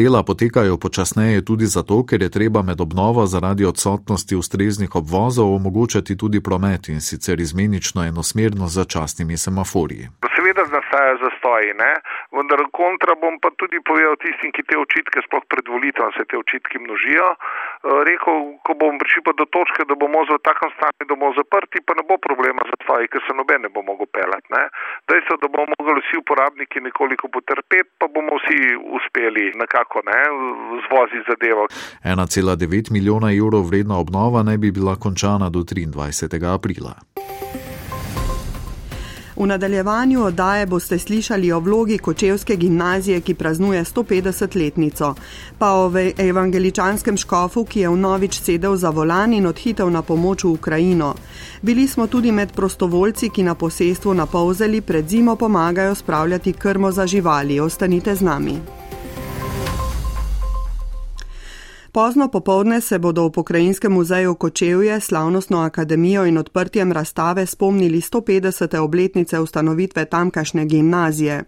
Dela 0.00 0.20
potekajo 0.30 0.76
počasneje 0.84 1.44
tudi 1.48 1.68
zato, 1.76 2.02
ker 2.08 2.22
je 2.26 2.30
treba 2.36 2.62
med 2.68 2.82
obnovo 2.86 3.24
zaradi 3.34 3.64
odsotnosti 3.64 4.36
ustreznih 4.36 4.98
obvozov 5.00 5.54
omogočati 5.54 6.18
tudi 6.22 6.42
promet 6.48 6.90
in 6.92 7.00
sicer 7.00 7.40
izmenično 7.40 8.04
enosmerno 8.04 8.68
z 8.68 8.82
začasnimi 8.82 9.40
semaforji. 9.44 10.10
Seveda 10.36 10.68
nastaja 10.76 11.16
svoji. 11.56 11.72
Ne? 11.74 11.92
Vendar 12.32 12.60
kontra 12.72 13.14
bom 13.22 13.40
pa 13.40 13.50
tudi 13.56 13.80
povedal 13.80 14.16
tistim, 14.20 14.52
ki 14.52 14.62
te 14.68 14.76
očitke, 14.76 15.20
sploh 15.26 15.44
pred 15.48 15.64
volitvami 15.68 16.12
se 16.16 16.24
te 16.28 16.36
očitki 16.36 16.78
množijo. 16.78 17.28
Uh, 17.32 18.04
rekel, 18.04 18.60
ko 18.66 18.72
bom 18.76 18.98
prišel 19.00 19.22
pa 19.24 19.32
do 19.40 19.46
točke, 19.48 19.88
da 19.88 19.94
bomo 19.96 20.20
v 20.28 20.38
takem 20.44 20.70
stanju 20.76 21.08
domov 21.08 21.32
zaprti, 21.40 21.80
pa 21.80 21.96
ne 21.96 22.04
bo 22.04 22.18
problema 22.18 22.62
za 22.68 22.76
tvoji, 22.84 23.08
ker 23.08 23.20
se 23.24 23.32
noben 23.32 23.64
ne 23.64 23.70
bo 23.72 23.82
mogel 23.82 24.06
pelati. 24.12 24.52
Dejstvo, 25.08 25.40
da 25.40 25.48
bomo 25.48 25.72
mogli 25.78 26.00
vsi 26.04 26.20
uporabniki 26.20 26.80
nekoliko 26.80 27.28
potrpeti, 27.32 27.88
pa 27.98 28.06
bomo 28.12 28.36
vsi 28.36 28.76
uspeli 28.98 29.52
nekako 29.56 30.02
ne, 30.08 30.20
zvoziti 30.86 31.24
zadevo. 31.30 31.68
1,9 32.04 32.92
milijona 32.92 33.32
evrov 33.32 33.68
vredna 33.70 33.98
obnova 33.98 34.42
naj 34.42 34.58
bi 34.58 34.70
bila 34.70 34.96
končana 34.96 35.48
do 35.50 35.60
23. 35.64 36.42
aprila. 36.54 36.94
V 39.36 39.46
nadaljevanju 39.46 40.22
oddaje 40.24 40.66
boste 40.66 40.98
slišali 40.98 41.52
o 41.52 41.60
vlogi 41.60 41.98
Kočevske 41.98 42.56
gimnazije, 42.56 43.20
ki 43.20 43.34
praznuje 43.34 43.84
150-letnico, 43.84 45.14
pa 45.58 45.72
o 45.72 45.92
evangeličanskem 46.18 47.16
škofu, 47.16 47.64
ki 47.64 47.80
je 47.80 47.88
v 47.88 47.96
novič 47.96 48.40
sedel 48.40 48.76
za 48.76 48.90
volan 48.90 49.32
in 49.32 49.46
odhitev 49.46 49.90
na 49.90 50.02
pomoč 50.02 50.44
v 50.44 50.48
Ukrajino. 50.48 51.14
Bili 51.62 51.88
smo 51.88 52.06
tudi 52.06 52.32
med 52.32 52.52
prostovoljci, 52.52 53.28
ki 53.28 53.42
na 53.42 53.54
posestvu 53.54 54.14
na 54.14 54.26
povzeli 54.26 54.80
pred 54.80 55.08
zimo 55.08 55.36
pomagajo 55.36 55.94
spravljati 55.94 56.52
krmo 56.52 56.92
za 56.92 57.06
živali. 57.06 57.60
Ostanite 57.60 58.14
z 58.14 58.20
nami. 58.20 58.85
Pozno 61.96 62.28
popovdne 62.28 62.80
se 62.80 62.98
bodo 62.98 63.24
v 63.24 63.30
Pokrajinskem 63.30 63.92
muzeju 63.92 64.34
Kočevje 64.34 65.00
slavnostno 65.00 65.58
akademijo 65.58 66.26
in 66.26 66.38
odprtjem 66.38 66.92
razstave 66.92 67.46
spomnili 67.46 68.00
150. 68.00 68.76
obletnice 68.78 69.40
ustanovitve 69.40 70.04
tamkajšnje 70.04 70.64
gimnazije. 70.64 71.44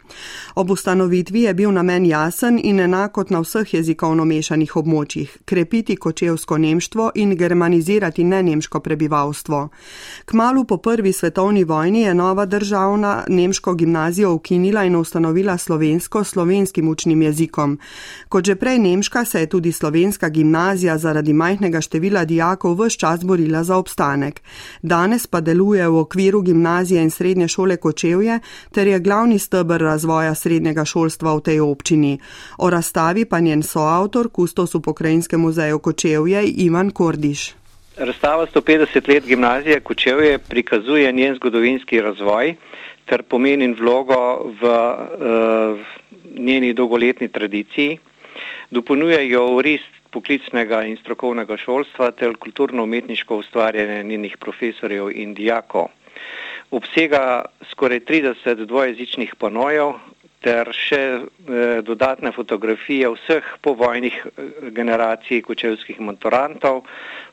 Ob 0.54 0.70
ustanovitvi 0.70 1.42
je 1.42 1.54
bil 1.54 1.72
namen 1.72 2.06
jasen 2.06 2.60
in 2.64 2.80
enak 2.80 3.12
kot 3.12 3.30
na 3.30 3.40
vseh 3.40 3.74
jezikovno 3.74 4.24
mešanih 4.24 4.76
območjih- 4.76 5.36
krepiti 5.48 5.96
kočevsko 5.96 6.58
nemštvo 6.58 7.10
in 7.14 7.36
germanizirati 7.36 8.24
nenemško 8.24 8.80
prebivalstvo. 8.80 9.68
Kmalu 10.24 10.64
po 10.64 10.76
prvi 10.76 11.12
svetovni 11.12 11.64
vojni 11.64 12.00
je 12.00 12.14
nova 12.14 12.46
državna 12.46 13.24
nemško 13.28 13.74
gimnazijo 13.74 14.32
ukinila 14.32 14.84
in 14.84 14.96
ustanovila 14.96 15.58
slovensko 15.58 16.24
slovenskim 16.24 16.88
učnim 16.88 17.22
jezikom. 17.22 17.78
Kot 18.28 18.44
že 18.44 18.56
prej 18.56 18.78
nemška 18.78 19.24
se 19.24 19.40
je 19.40 19.46
tudi 19.46 19.72
slovenska 19.72 20.28
gimnazija 20.28 20.37
zaradi 20.96 21.32
majhnega 21.32 21.80
števila 21.80 22.24
dijakov 22.24 22.74
vse 22.80 22.98
čas 22.98 23.24
borila 23.24 23.64
za 23.64 23.76
obstanek. 23.76 24.42
Danes 24.82 25.26
pa 25.26 25.40
deluje 25.40 25.88
v 25.88 25.98
okviru 25.98 26.42
gimnazije 26.42 27.02
in 27.02 27.10
srednje 27.10 27.48
šole 27.48 27.76
Kočevje 27.76 28.40
ter 28.72 28.86
je 28.86 29.00
glavni 29.00 29.38
stebr 29.38 29.80
razvoja 29.80 30.34
srednjega 30.34 30.84
šolstva 30.84 31.34
v 31.34 31.40
tej 31.40 31.60
občini. 31.60 32.18
O 32.58 32.70
razstavi 32.70 33.24
pa 33.24 33.40
njen 33.40 33.62
soavtor, 33.62 34.28
kustos 34.28 34.74
v 34.74 34.80
Pokrajinskem 34.80 35.40
muzeju 35.40 35.78
Kočevje, 35.78 36.44
Ivan 36.44 36.90
Kordiš. 36.90 37.54
Razstava 37.96 38.46
150 38.46 39.08
let 39.08 39.26
gimnazije 39.26 39.80
Kočevje 39.80 40.38
prikazuje 40.38 41.12
njen 41.12 41.34
zgodovinski 41.34 42.00
razvoj 42.00 42.54
ter 43.08 43.22
pomen 43.22 43.62
in 43.62 43.74
vlogo 43.74 44.52
v 44.60 44.68
uh, 44.68 45.80
njeni 46.38 46.74
dolgoletni 46.74 47.28
tradiciji. 47.28 47.98
Dopolnjuje 48.70 49.22
jo 49.30 49.46
v 49.56 49.62
res 49.64 49.86
poklicnega 50.10 50.82
in 50.88 50.96
strokovnega 50.96 51.56
šolstva 51.56 52.10
ter 52.10 52.36
kulturno-umetniško 52.36 53.36
ustvarjanje 53.44 54.02
njenih 54.04 54.36
profesorjev 54.36 55.10
in 55.14 55.34
dijakov. 55.34 55.88
Obsega 56.70 57.44
skoraj 57.70 58.00
30 58.00 58.64
dvojezičnih 58.64 59.34
panojev 59.38 59.92
ter 60.44 60.68
še 60.74 61.00
eh, 61.18 61.22
dodatne 61.82 62.32
fotografije 62.32 63.08
vseh 63.14 63.44
povojnih 63.62 64.26
eh, 64.26 64.30
generacij 64.74 65.42
kočevskih 65.42 66.00
maturantov 66.00 66.82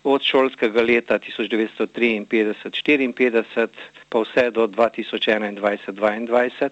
od 0.04 0.22
šolskega 0.26 0.82
leta 0.82 1.20
1953-54 1.22 3.68
pa 4.10 4.20
vse 4.24 4.52
do 4.52 4.68
2021-2022. 4.68 6.70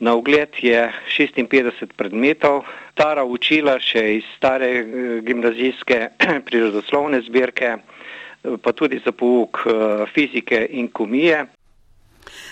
Na 0.00 0.14
ogled 0.16 0.48
je 0.62 0.92
56 1.18 1.92
predmetov, 1.96 2.64
stara 2.92 3.24
učila 3.24 3.78
še 3.80 4.02
iz 4.16 4.24
stare 4.36 4.68
eh, 4.80 5.20
gimnazijske 5.24 5.98
prirodoslovne 6.46 7.20
zbirke, 7.24 7.76
eh, 7.76 8.56
pa 8.62 8.72
tudi 8.72 9.00
za 9.04 9.12
pouk 9.12 9.60
eh, 9.64 10.04
fizike 10.14 10.66
in 10.72 10.88
komije. 10.88 11.44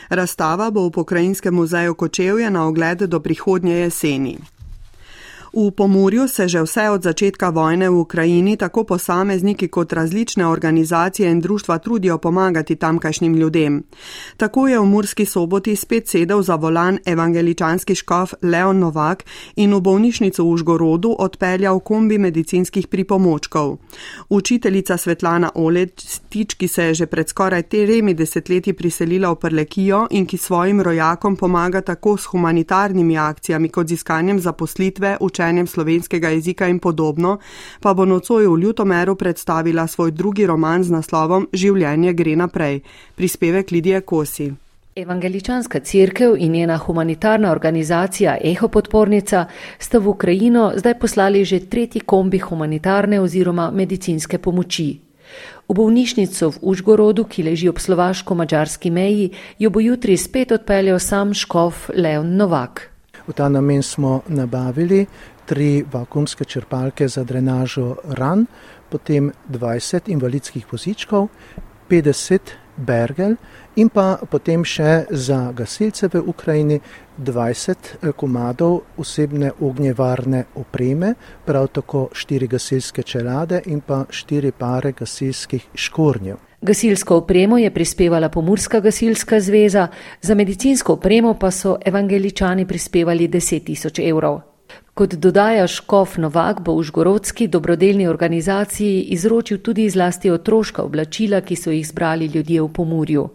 Razstava 0.08 0.70
bo 0.70 0.88
v 0.88 0.92
Pokrajinskem 1.00 1.54
muzeju 1.54 1.94
Kočevje 1.94 2.50
na 2.50 2.68
ogled 2.68 3.08
do 3.08 3.20
prihodnje 3.20 3.74
jeseni. 3.84 4.36
V 5.58 5.70
Pomorju 5.70 6.28
se 6.28 6.48
že 6.48 6.62
vse 6.62 6.90
od 6.90 7.02
začetka 7.02 7.50
vojne 7.50 7.90
v 7.90 7.98
Ukrajini 7.98 8.56
tako 8.56 8.84
posamezniki 8.84 9.68
kot 9.68 9.92
različne 9.92 10.46
organizacije 10.46 11.30
in 11.30 11.40
društva 11.40 11.78
trudijo 11.78 12.18
pomagati 12.18 12.76
tamkajšnjim 12.76 13.34
ljudem. 13.34 13.82
Tako 14.36 14.68
je 14.68 14.78
v 14.78 14.86
Murski 14.86 15.24
soboti 15.26 15.76
spet 15.76 16.08
sedel 16.08 16.42
za 16.42 16.54
volan 16.54 16.98
evangeličanski 17.06 17.94
škof 17.94 18.34
Leon 18.42 18.78
Novak 18.78 19.24
in 19.56 19.74
v 19.74 19.80
bolnišnico 19.80 20.44
v 20.44 20.46
Užgorodu 20.46 21.16
odpeljal 21.18 21.80
kombi 21.80 22.18
medicinskih 22.18 22.86
pripomočkov. 22.86 23.76
Učiteljica 24.28 24.96
Svetlana 24.96 25.50
Oletič, 25.54 26.54
ki 26.54 26.68
se 26.68 26.82
je 26.84 26.94
že 26.94 27.06
pred 27.06 27.28
skoraj 27.28 27.62
teremi 27.62 28.14
desetletji 28.14 28.72
priselila 28.72 29.30
v 29.30 29.36
Prlekijo 29.36 30.06
in 30.10 30.26
ki 30.26 30.36
svojim 30.38 30.80
rojakom 30.80 31.36
pomaga 31.36 31.80
tako 31.80 32.16
s 32.16 32.24
humanitarnimi 32.24 33.18
akcijami 33.18 33.68
kot 33.68 33.88
z 33.88 33.92
iskanjem 33.92 34.40
zaposlitve, 34.40 35.16
učenjem 35.48 35.66
slovenskega 35.66 36.28
jezika 36.28 36.68
in 36.68 36.78
podobno, 36.78 37.38
pa 37.80 37.94
bo 37.94 38.04
nocoj 38.04 38.46
v 38.46 38.60
Ljutomeru 38.60 39.14
predstavila 39.16 39.86
svoj 39.86 40.10
drugi 40.10 40.46
roman 40.46 40.84
z 40.84 40.90
naslovom 40.90 41.48
Življenje 41.52 42.12
gre 42.12 42.36
naprej. 42.36 42.80
Prispevek 43.16 43.70
Lidije 43.70 44.00
Kosi. 44.00 44.52
Evangeličanska 44.96 45.80
crkva 45.80 46.36
in 46.38 46.52
njena 46.52 46.76
humanitarna 46.76 47.50
organizacija 47.50 48.36
Eho 48.44 48.68
podpornica 48.68 49.46
sta 49.78 49.98
v 49.98 50.08
Ukrajino 50.08 50.72
zdaj 50.76 50.98
poslali 50.98 51.44
že 51.44 51.60
tretji 51.60 52.00
kombi 52.00 52.38
humanitarne 52.38 53.20
oziroma 53.20 53.70
medicinske 53.70 54.38
pomoči. 54.38 55.00
V 55.68 55.74
bolnišnico 55.74 56.50
v 56.50 56.58
Užgorodu, 56.60 57.24
ki 57.24 57.42
leži 57.42 57.68
ob 57.68 57.78
slovaško-mačarski 57.78 58.90
meji, 58.90 59.30
jo 59.58 59.70
bo 59.70 59.80
jutri 59.80 60.16
spet 60.16 60.52
odpeljal 60.52 60.98
sam 60.98 61.34
škof 61.34 61.90
Leon 61.94 62.36
Novak. 62.36 62.98
V 63.28 63.32
ta 63.36 63.48
namen 63.48 63.82
smo 63.82 64.22
nabavili 64.28 65.06
tri 65.48 65.84
vakumske 65.92 66.44
črpalke 66.44 67.08
za 67.08 67.24
drenažo 67.24 67.96
ran, 68.20 68.46
potem 68.88 69.32
20 69.48 70.12
invalidskih 70.12 70.66
vozičkov, 70.72 71.28
50 71.88 72.52
bergel 72.76 73.36
in 73.76 73.88
pa 73.88 74.18
potem 74.30 74.64
še 74.64 75.06
za 75.10 75.38
gasilce 75.56 76.08
v 76.12 76.22
Ukrajini 76.30 76.78
20 77.18 78.12
komadov 78.16 78.82
osebne 78.98 79.50
ognjevarne 79.60 80.44
opreme, 80.60 81.14
prav 81.46 81.70
tako 81.72 82.08
4 82.12 82.48
gasilske 82.50 83.02
čelade 83.02 83.62
in 83.66 83.80
pa 83.80 84.04
4 84.10 84.52
pare 84.52 84.92
gasilskih 84.92 85.70
škornjev. 85.74 86.36
Gasilsko 86.60 87.16
opremo 87.22 87.58
je 87.58 87.70
prispevala 87.70 88.28
Pomorska 88.28 88.80
gasilska 88.80 89.40
zveza, 89.40 89.88
za 90.22 90.34
medicinsko 90.34 90.98
opremo 90.98 91.34
pa 91.38 91.50
so 91.50 91.78
evangeličani 91.86 92.66
prispevali 92.66 93.28
10 93.28 93.64
tisoč 93.64 93.98
evrov. 93.98 94.47
Kot 94.98 95.14
dodaja 95.14 95.66
Škof 95.70 96.16
Novak, 96.18 96.58
bo 96.60 96.74
v 96.74 96.82
Žgorodski 96.82 97.46
dobrodelni 97.46 98.08
organizaciji 98.10 99.14
izročil 99.14 99.60
tudi 99.62 99.84
zlasti 99.90 100.30
otroška 100.30 100.82
oblačila, 100.82 101.38
ki 101.40 101.56
so 101.56 101.70
jih 101.70 101.86
zbrali 101.86 102.26
ljudje 102.26 102.62
v 102.62 102.68
Pomorju. 102.68 103.28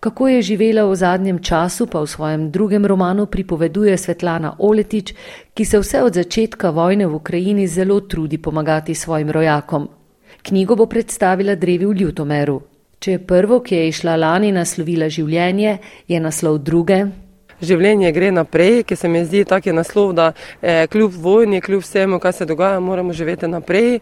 Kako 0.00 0.28
je 0.28 0.42
živela 0.42 0.82
v 0.90 0.96
zadnjem 0.98 1.38
času, 1.38 1.86
pa 1.86 2.02
v 2.02 2.10
svojem 2.10 2.50
drugem 2.50 2.86
romanu 2.86 3.26
pripoveduje 3.26 3.94
Svetlana 3.98 4.56
Oletič, 4.58 5.14
ki 5.54 5.64
se 5.64 5.78
vse 5.78 6.02
od 6.02 6.18
začetka 6.18 6.70
vojne 6.70 7.06
v 7.06 7.14
Ukrajini 7.14 7.68
zelo 7.68 8.00
trudi 8.00 8.42
pomagati 8.42 8.94
svojim 8.94 9.30
rojakom. 9.30 9.88
Knjigo 10.42 10.76
bo 10.76 10.86
predstavila 10.86 11.54
drevi 11.54 11.86
v 11.86 11.94
Ljutomeru. 11.94 12.62
Če 12.98 13.10
je 13.10 13.26
prvo, 13.26 13.60
ki 13.62 13.74
je 13.74 13.88
išla 13.88 14.16
lani 14.16 14.50
naslovila 14.52 15.06
življenje, 15.08 15.78
je 16.08 16.20
naslov 16.20 16.58
druge. 16.58 17.06
Življenje 17.62 18.10
gre 18.10 18.32
naprej, 18.34 18.82
ki 18.82 18.96
se 18.98 19.08
mi 19.08 19.20
zdi 19.24 19.44
tak 19.46 19.66
je 19.66 19.72
naslov, 19.72 20.12
da 20.18 20.32
eh, 20.60 20.86
kljub 20.90 21.14
vojni, 21.14 21.60
kljub 21.62 21.84
vsemu, 21.84 22.18
kar 22.18 22.34
se 22.34 22.46
dogaja, 22.46 22.80
moramo 22.80 23.12
živeti 23.14 23.46
naprej. 23.46 24.00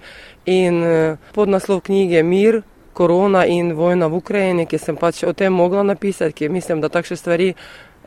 In 0.49 0.83
eh, 0.85 1.16
podnaslov 1.37 1.83
knjige 1.85 2.16
je 2.16 2.23
Mir, 2.25 2.62
korona 2.92 3.44
in 3.46 3.75
vojna 3.77 4.09
v 4.09 4.16
Ukrajini, 4.16 4.66
ki 4.66 4.79
sem 4.79 4.96
pač 4.96 5.23
o 5.29 5.33
tem 5.37 5.53
mogla 5.53 5.83
napisati, 5.83 6.33
ki 6.33 6.49
mislim, 6.49 6.81
da 6.81 6.88
takšne 6.88 7.16
stvari 7.16 7.53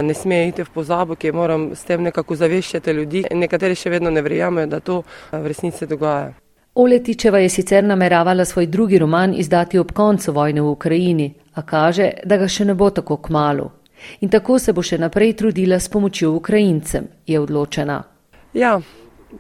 ne 0.02 0.13
smejo 0.13 0.48
iti 0.50 0.66
v 0.66 0.74
pozabo, 0.74 1.16
ki 1.16 1.32
moram 1.32 1.70
s 1.76 1.86
tem 1.86 2.02
nekako 2.02 2.36
zaveščati 2.36 2.92
ljudi. 2.92 3.24
Nekateri 3.32 3.78
še 3.78 3.94
vedno 3.94 4.10
ne 4.10 4.26
verjamejo, 4.26 4.68
da 4.68 4.80
to 4.80 5.04
v 5.32 5.44
resnici 5.48 5.86
dogaja. 5.86 6.34
Oletičeva 6.74 7.38
je 7.38 7.54
sicer 7.54 7.86
nameravala 7.86 8.46
svoj 8.46 8.66
drugi 8.66 8.98
roman 8.98 9.38
izdati 9.38 9.78
ob 9.78 9.94
koncu 9.94 10.34
vojne 10.34 10.62
v 10.62 10.74
Ukrajini, 10.74 11.30
a 11.54 11.62
kaže, 11.62 12.10
da 12.26 12.42
ga 12.42 12.50
še 12.50 12.66
ne 12.66 12.74
bo 12.74 12.89
tako 12.89 13.22
kmalo. 13.22 13.70
In 14.22 14.30
tako 14.30 14.60
se 14.60 14.74
bo 14.74 14.82
še 14.82 14.98
naprej 14.98 15.34
trudila 15.34 15.80
s 15.80 15.89
pomočjo 15.89 16.32
Ukrajincem, 16.32 17.08
je 17.28 17.39
odločena. 17.39 18.04
Ja, 18.54 18.82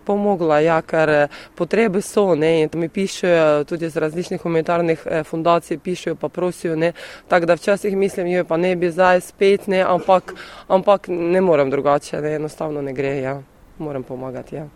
pomogla, 0.05 0.59
ja, 0.59 0.81
ker 0.81 1.09
eh, 1.09 1.27
potrebe 1.55 2.01
so, 2.01 2.35
ne, 2.35 2.69
mi 2.73 2.89
pišejo 2.89 3.63
tudi 3.63 3.89
z 3.89 3.97
različnih 3.97 4.41
humanitarnih 4.41 5.05
eh, 5.05 5.23
fundacij, 5.23 5.77
pišejo 5.77 6.15
pa 6.15 6.29
prosijo, 6.29 6.75
ne, 6.75 6.93
tako 7.27 7.45
da 7.45 7.55
včasih 7.55 7.97
mislim, 7.97 8.27
jo 8.27 8.45
pa 8.45 8.57
ne 8.57 8.75
bi 8.75 8.91
zdaj 8.91 9.21
spet, 9.21 9.67
ne, 9.67 9.83
ampak, 9.87 10.33
ampak 10.67 11.07
ne 11.07 11.41
morem 11.41 11.69
drugače, 11.69 12.21
ne, 12.21 12.35
enostavno 12.35 12.81
ne 12.81 12.93
gre, 12.93 13.17
ja, 13.17 13.41
moram 13.77 14.03
pomagati, 14.03 14.55
ja. 14.55 14.67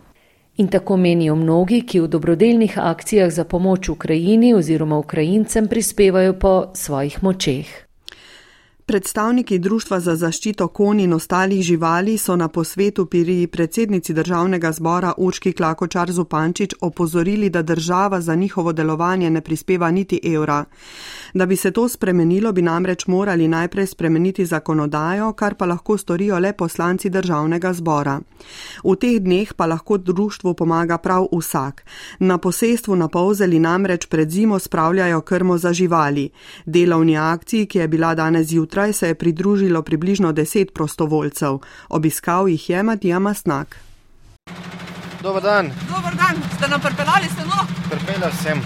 In 0.58 0.68
tako 0.68 0.96
menijo 0.96 1.36
mnogi, 1.36 1.84
ki 1.86 2.00
v 2.00 2.08
dobrodelnih 2.08 2.78
akcijah 2.78 3.30
za 3.30 3.44
pomoč 3.44 3.88
Ukrajini 3.88 4.54
oziroma 4.54 4.98
Ukrajincem 4.98 5.68
prispevajo 5.68 6.32
po 6.32 6.70
svojih 6.74 7.22
močeh. 7.22 7.87
Predstavniki 8.88 9.58
Društva 9.58 10.00
za 10.00 10.14
zaščito 10.16 10.68
konj 10.68 11.02
in 11.04 11.12
ostalih 11.12 11.62
živali 11.62 12.14
so 12.18 12.36
na 12.36 12.46
posvetu 12.48 13.04
pri 13.06 13.46
predsednici 13.46 14.14
državnega 14.14 14.70
zbora 14.72 15.12
Urški 15.16 15.52
Klakočar 15.52 16.12
Zupančič 16.12 16.74
opozorili, 16.80 17.50
da 17.50 17.62
država 17.62 18.20
za 18.20 18.34
njihovo 18.34 18.72
delovanje 18.72 19.30
ne 19.30 19.40
prispeva 19.40 19.90
niti 19.90 20.20
evra. 20.24 20.64
Da 21.34 21.46
bi 21.46 21.56
se 21.56 21.70
to 21.70 21.88
spremenilo, 21.88 22.52
bi 22.52 22.62
namreč 22.62 23.06
morali 23.06 23.48
najprej 23.48 23.86
spremeniti 23.86 24.46
zakonodajo, 24.46 25.32
kar 25.32 25.54
pa 25.54 25.66
lahko 25.66 25.98
storijo 25.98 26.38
le 26.38 26.52
poslanci 26.52 27.10
državnega 27.10 27.72
zbora. 27.72 28.20
V 28.84 28.96
teh 28.96 29.20
dneh 29.20 29.52
pa 29.52 29.66
lahko 29.66 29.98
društvu 29.98 30.54
pomaga 30.54 30.98
prav 30.98 31.28
vsak. 31.32 31.84
Na 32.18 32.38
posestvu 32.38 32.96
na 32.96 33.08
povzeli 33.08 33.58
namreč 33.58 34.06
pred 34.06 34.30
zimo 34.30 34.58
spravljajo 34.58 35.20
krmo 35.20 35.58
za 35.58 35.72
živali. 35.72 36.30
Delovni 36.66 37.18
akciji, 37.18 37.66
ki 37.66 37.78
je 37.78 37.88
bila 37.88 38.14
danes 38.14 38.46
zjutraj, 38.46 38.77
se 38.92 39.08
je 39.08 39.14
pridružilo 39.14 39.82
približno 39.82 40.32
deset 40.32 40.74
prostovoljcev. 40.74 41.58
Obiskal 41.88 42.48
jih 42.48 42.70
je 42.70 42.82
Matija 42.82 43.18
Masnak. 43.18 43.76
Dobar 45.22 45.42
dan. 45.42 45.72
Dobar 45.88 46.14
dan, 46.16 46.36
ste 46.56 46.68
nam 46.68 46.80
pripeljali 46.80 47.26
seno? 47.36 47.66
Pripeljal 47.90 48.32
sem. 48.42 48.62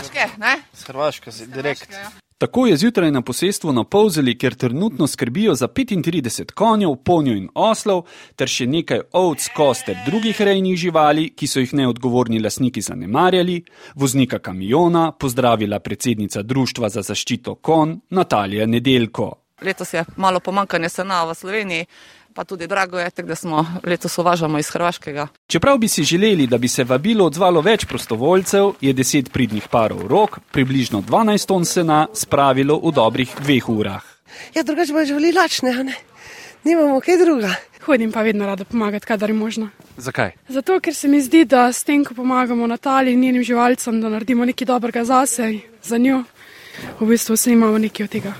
Hrvaške, 0.00 0.38
ne? 0.38 0.62
Z 0.74 0.86
Hrvaške, 0.86 1.30
direkt. 1.46 1.90
Ja. 1.92 2.29
Tako 2.40 2.66
je 2.66 2.76
zjutraj 2.76 3.10
na 3.10 3.22
posestvu 3.22 3.72
na 3.72 3.84
Povzeli, 3.84 4.38
kjer 4.38 4.54
trenutno 4.54 5.06
skrbijo 5.06 5.54
za 5.54 5.68
35 5.68 6.52
konjev, 6.52 6.94
ponjev 7.04 7.36
in 7.36 7.48
oslov, 7.54 8.06
ter 8.36 8.48
še 8.48 8.64
nekaj 8.66 9.02
ovc, 9.12 9.48
kost 9.56 9.84
ter 9.84 9.98
drugih 10.06 10.40
rejnih 10.40 10.78
živali, 10.80 11.26
ki 11.36 11.46
so 11.46 11.60
jih 11.60 11.74
neodgovorni 11.76 12.40
lasniki 12.40 12.80
zanemarjali, 12.80 13.58
voznika 13.94 14.38
kamiona 14.38 15.12
pozdravila 15.12 15.82
predsednica 15.84 16.42
Društva 16.42 16.88
za 16.88 17.02
zaščito 17.02 17.58
kon 17.60 17.98
Natalija 18.08 18.66
Nedelko. 18.66 19.28
Letos 19.60 19.92
je 19.92 20.04
malo 20.16 20.40
pomankanje 20.40 20.88
sena 20.88 21.20
v 21.28 21.34
Sloveniji 21.34 21.86
pa 22.40 22.44
tudi 22.44 22.66
drago 22.66 22.98
je, 22.98 23.10
da 23.22 23.34
smo 23.34 23.66
letos 23.84 24.18
uvažamo 24.18 24.58
iz 24.58 24.68
Hrvaškega. 24.70 25.26
Čeprav 25.46 25.78
bi 25.78 25.88
si 25.88 26.04
želeli, 26.04 26.46
da 26.46 26.58
bi 26.58 26.68
se 26.68 26.84
vabilo 26.84 27.26
odzvalo 27.26 27.60
več 27.60 27.84
prostovoljcev, 27.84 28.70
je 28.80 28.92
deset 28.92 29.28
pridnih 29.32 29.66
parov 29.68 30.06
rok, 30.08 30.38
približno 30.52 31.02
12 31.02 31.46
ton 31.46 31.64
sena, 31.64 32.06
spravilo 32.14 32.78
v 32.80 32.94
dobrih 32.96 33.34
dveh 33.42 33.68
urah. 33.68 34.06
Ja, 34.54 34.62
drugače 34.62 34.96
pa 34.96 35.04
živeli 35.04 35.34
lačne, 35.36 35.74
ne? 35.84 35.98
Nimamo 36.64 37.02
kaj 37.04 37.20
druga. 37.20 37.52
Hodim 37.84 38.12
pa 38.12 38.22
vedno 38.24 38.46
rada 38.46 38.64
pomagati, 38.64 39.06
kadar 39.06 39.30
je 39.30 39.36
možno. 39.36 39.68
Zakaj? 39.96 40.32
Zato, 40.48 40.80
ker 40.80 40.94
se 40.94 41.12
mi 41.12 41.20
zdi, 41.20 41.44
da 41.44 41.68
s 41.72 41.84
tem, 41.84 42.04
ko 42.04 42.14
pomagamo 42.14 42.66
Natali 42.66 43.12
in 43.12 43.20
njenim 43.20 43.44
živalcem, 43.44 44.00
da 44.00 44.08
naredimo 44.08 44.48
nekaj 44.48 44.64
dobrega 44.64 45.04
zase, 45.04 45.58
za 45.82 45.98
njo, 45.98 46.24
v 47.00 47.12
bistvu 47.12 47.36
vsi 47.36 47.52
imamo 47.52 47.78
nekaj 47.78 48.04
od 48.04 48.10
tega. 48.16 48.34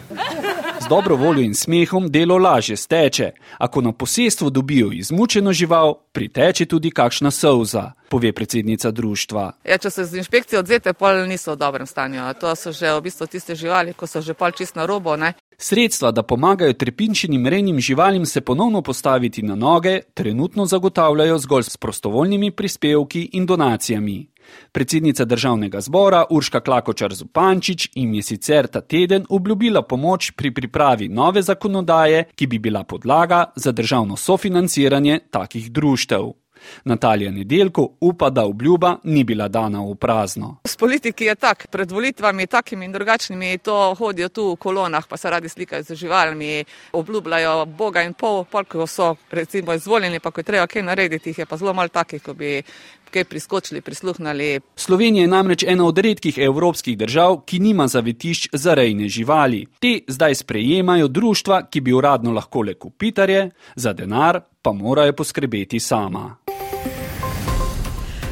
Dobro 0.90 1.16
voljo 1.16 1.42
in 1.42 1.54
smehom 1.54 2.10
delo 2.10 2.38
lažje 2.38 2.76
steče, 2.76 3.30
ako 3.58 3.80
na 3.80 3.92
posestvu 3.92 4.50
dobijo 4.50 4.92
izmučeno 4.92 5.52
žival, 5.52 5.94
priteče 6.12 6.66
tudi 6.66 6.90
kakšna 6.90 7.30
solza, 7.30 7.92
pove 8.08 8.32
predsednica 8.32 8.90
društva. 8.90 9.52
Ja, 9.64 9.78
če 9.78 9.90
se 9.90 10.04
z 10.04 10.18
inšpekcijo 10.18 10.58
odzete, 10.60 10.92
pol 10.92 11.22
niso 11.30 11.54
v 11.54 11.56
dobrem 11.56 11.86
stanju. 11.86 12.26
To 12.40 12.56
so 12.56 12.72
že 12.72 12.90
v 12.90 13.04
bistvu 13.06 13.26
tiste 13.26 13.54
živali, 13.54 13.94
ko 13.94 14.06
so 14.06 14.20
že 14.20 14.34
pol 14.34 14.50
čist 14.50 14.74
na 14.74 14.86
robo. 14.86 15.14
Ne? 15.16 15.32
Sredstva, 15.58 16.10
da 16.10 16.22
pomagajo 16.22 16.72
trepinčenim 16.72 17.46
rejnim 17.46 17.80
živalim 17.80 18.26
se 18.26 18.40
ponovno 18.40 18.82
postaviti 18.82 19.42
na 19.42 19.54
noge, 19.54 20.00
trenutno 20.14 20.66
zagotavljajo 20.66 21.38
zgolj 21.38 21.62
s 21.62 21.76
prostovoljnimi 21.76 22.50
prispevki 22.50 23.30
in 23.32 23.46
donacijami. 23.46 24.29
Predsednica 24.72 25.24
državnega 25.24 25.80
zbora 25.80 26.24
Urška 26.30 26.60
Klakočar 26.60 27.14
Zupančič 27.14 27.88
jim 27.94 28.14
je 28.14 28.22
sicer 28.22 28.66
ta 28.66 28.80
teden 28.80 29.26
obljubila 29.28 29.82
pomoč 29.82 30.30
pri 30.30 30.54
pripravi 30.54 31.08
nove 31.08 31.42
zakonodaje, 31.42 32.24
ki 32.34 32.46
bi 32.46 32.58
bila 32.58 32.84
podlaga 32.84 33.44
za 33.56 33.72
državno 33.72 34.16
sofinanciranje 34.16 35.18
takih 35.30 35.72
društev. 35.72 36.39
Natalija 36.84 37.30
Nedelko 37.30 37.88
upa, 38.00 38.30
da 38.30 38.44
obljuba 38.44 38.96
ni 39.04 39.24
bila 39.24 39.48
dana 39.48 39.80
v 39.80 39.94
prazno. 39.94 40.56
S 40.64 40.76
politiki 40.76 41.24
je 41.24 41.34
tak, 41.34 41.66
pred 41.70 41.90
volitvami 41.90 42.46
takimi 42.46 42.84
in 42.84 42.92
drugačnimi 42.92 43.58
to 43.58 43.94
hodijo 43.98 44.28
tu 44.28 44.52
v 44.52 44.56
kolonah, 44.56 45.06
pa 45.08 45.16
se 45.16 45.30
radi 45.30 45.48
slikajo 45.48 45.82
z 45.82 45.94
živalmi, 45.94 46.64
obljubljajo 46.92 47.66
Boga 47.66 48.02
in 48.02 48.14
pol, 48.14 48.44
pol 48.44 48.64
ko 48.64 48.86
so 48.86 49.14
recimo 49.30 49.74
izvoljeni, 49.74 50.20
pa 50.20 50.30
ko 50.30 50.40
je 50.40 50.44
treba 50.44 50.66
kaj 50.66 50.82
narediti, 50.82 51.30
jih 51.30 51.38
je 51.38 51.46
pa 51.46 51.56
zelo 51.56 51.74
malo 51.74 51.88
takih, 51.88 52.22
ko 52.22 52.34
bi 52.34 52.62
kaj 53.10 53.24
priskočili, 53.24 53.80
prisluhnili. 53.80 54.60
Slovenija 54.76 55.22
je 55.22 55.28
namreč 55.28 55.64
ena 55.66 55.86
od 55.86 55.98
redkih 55.98 56.38
evropskih 56.38 56.98
držav, 56.98 57.40
ki 57.46 57.58
nima 57.58 57.86
zavetišč 57.88 58.48
za 58.52 58.74
rejne 58.74 59.08
živali. 59.08 59.66
Te 59.78 59.98
zdaj 60.08 60.34
sprejemajo 60.34 61.08
društva, 61.08 61.62
ki 61.70 61.80
bi 61.80 61.92
uradno 61.92 62.32
lahko 62.32 62.62
le 62.62 62.74
kupitarje, 62.74 63.50
za 63.76 63.92
denar 63.92 64.40
pa 64.62 64.72
morajo 64.72 65.12
poskrbeti 65.12 65.80
sama. 65.80 66.36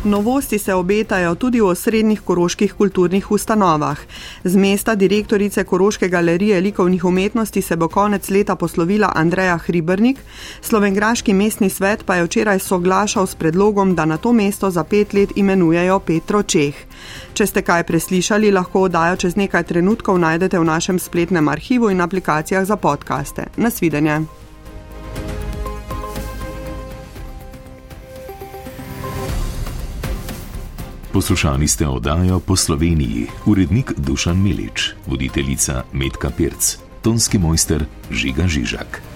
Novosti 0.04 0.58
se 0.58 0.74
obetajo 0.74 1.34
tudi 1.34 1.60
v 1.60 1.66
osrednjih 1.66 2.20
koroških 2.20 2.74
kulturnih 2.74 3.30
ustanovah. 3.30 3.98
Z 4.44 4.56
mesta 4.56 4.94
direktorice 4.94 5.64
Koroške 5.64 6.08
galerije 6.08 6.60
likovnih 6.60 7.04
umetnosti 7.04 7.62
se 7.62 7.76
bo 7.76 7.88
konec 7.88 8.30
leta 8.30 8.56
poslovila 8.56 9.12
Andreja 9.14 9.58
Hribernik, 9.58 10.18
slovengraški 10.60 11.34
mestni 11.34 11.70
svet 11.70 12.04
pa 12.06 12.16
je 12.16 12.24
včeraj 12.24 12.58
soglašal 12.58 13.26
s 13.26 13.34
predlogom, 13.34 13.94
da 13.94 14.04
na 14.04 14.16
to 14.16 14.32
mesto 14.32 14.70
za 14.70 14.84
pet 14.84 15.12
let 15.12 15.32
imenujejo 15.36 15.98
Petro 15.98 16.42
Čeh. 16.42 16.74
Če 17.34 17.46
ste 17.46 17.62
kaj 17.62 17.82
preslišali, 17.82 18.52
lahko 18.52 18.80
oddajo 18.80 19.16
čez 19.16 19.36
nekaj 19.36 19.62
trenutkov 19.62 20.18
najdete 20.18 20.58
v 20.58 20.64
našem 20.64 20.98
spletnem 20.98 21.48
arhivu 21.48 21.90
in 21.90 22.00
aplikacijah 22.00 22.64
za 22.64 22.76
podkaste. 22.76 23.44
Nasvidenje. 23.56 24.47
Poslušali 31.18 31.66
ste 31.68 31.82
oddajo 31.82 32.38
po 32.38 32.54
Sloveniji, 32.54 33.26
urednik 33.46 33.90
Dušan 33.98 34.38
Milič, 34.38 34.94
voditeljica 35.06 35.82
Medka 35.92 36.30
Pirc, 36.30 36.78
tonski 37.02 37.42
mojster 37.42 37.82
Žiga 38.06 38.46
Žižak. 38.46 39.07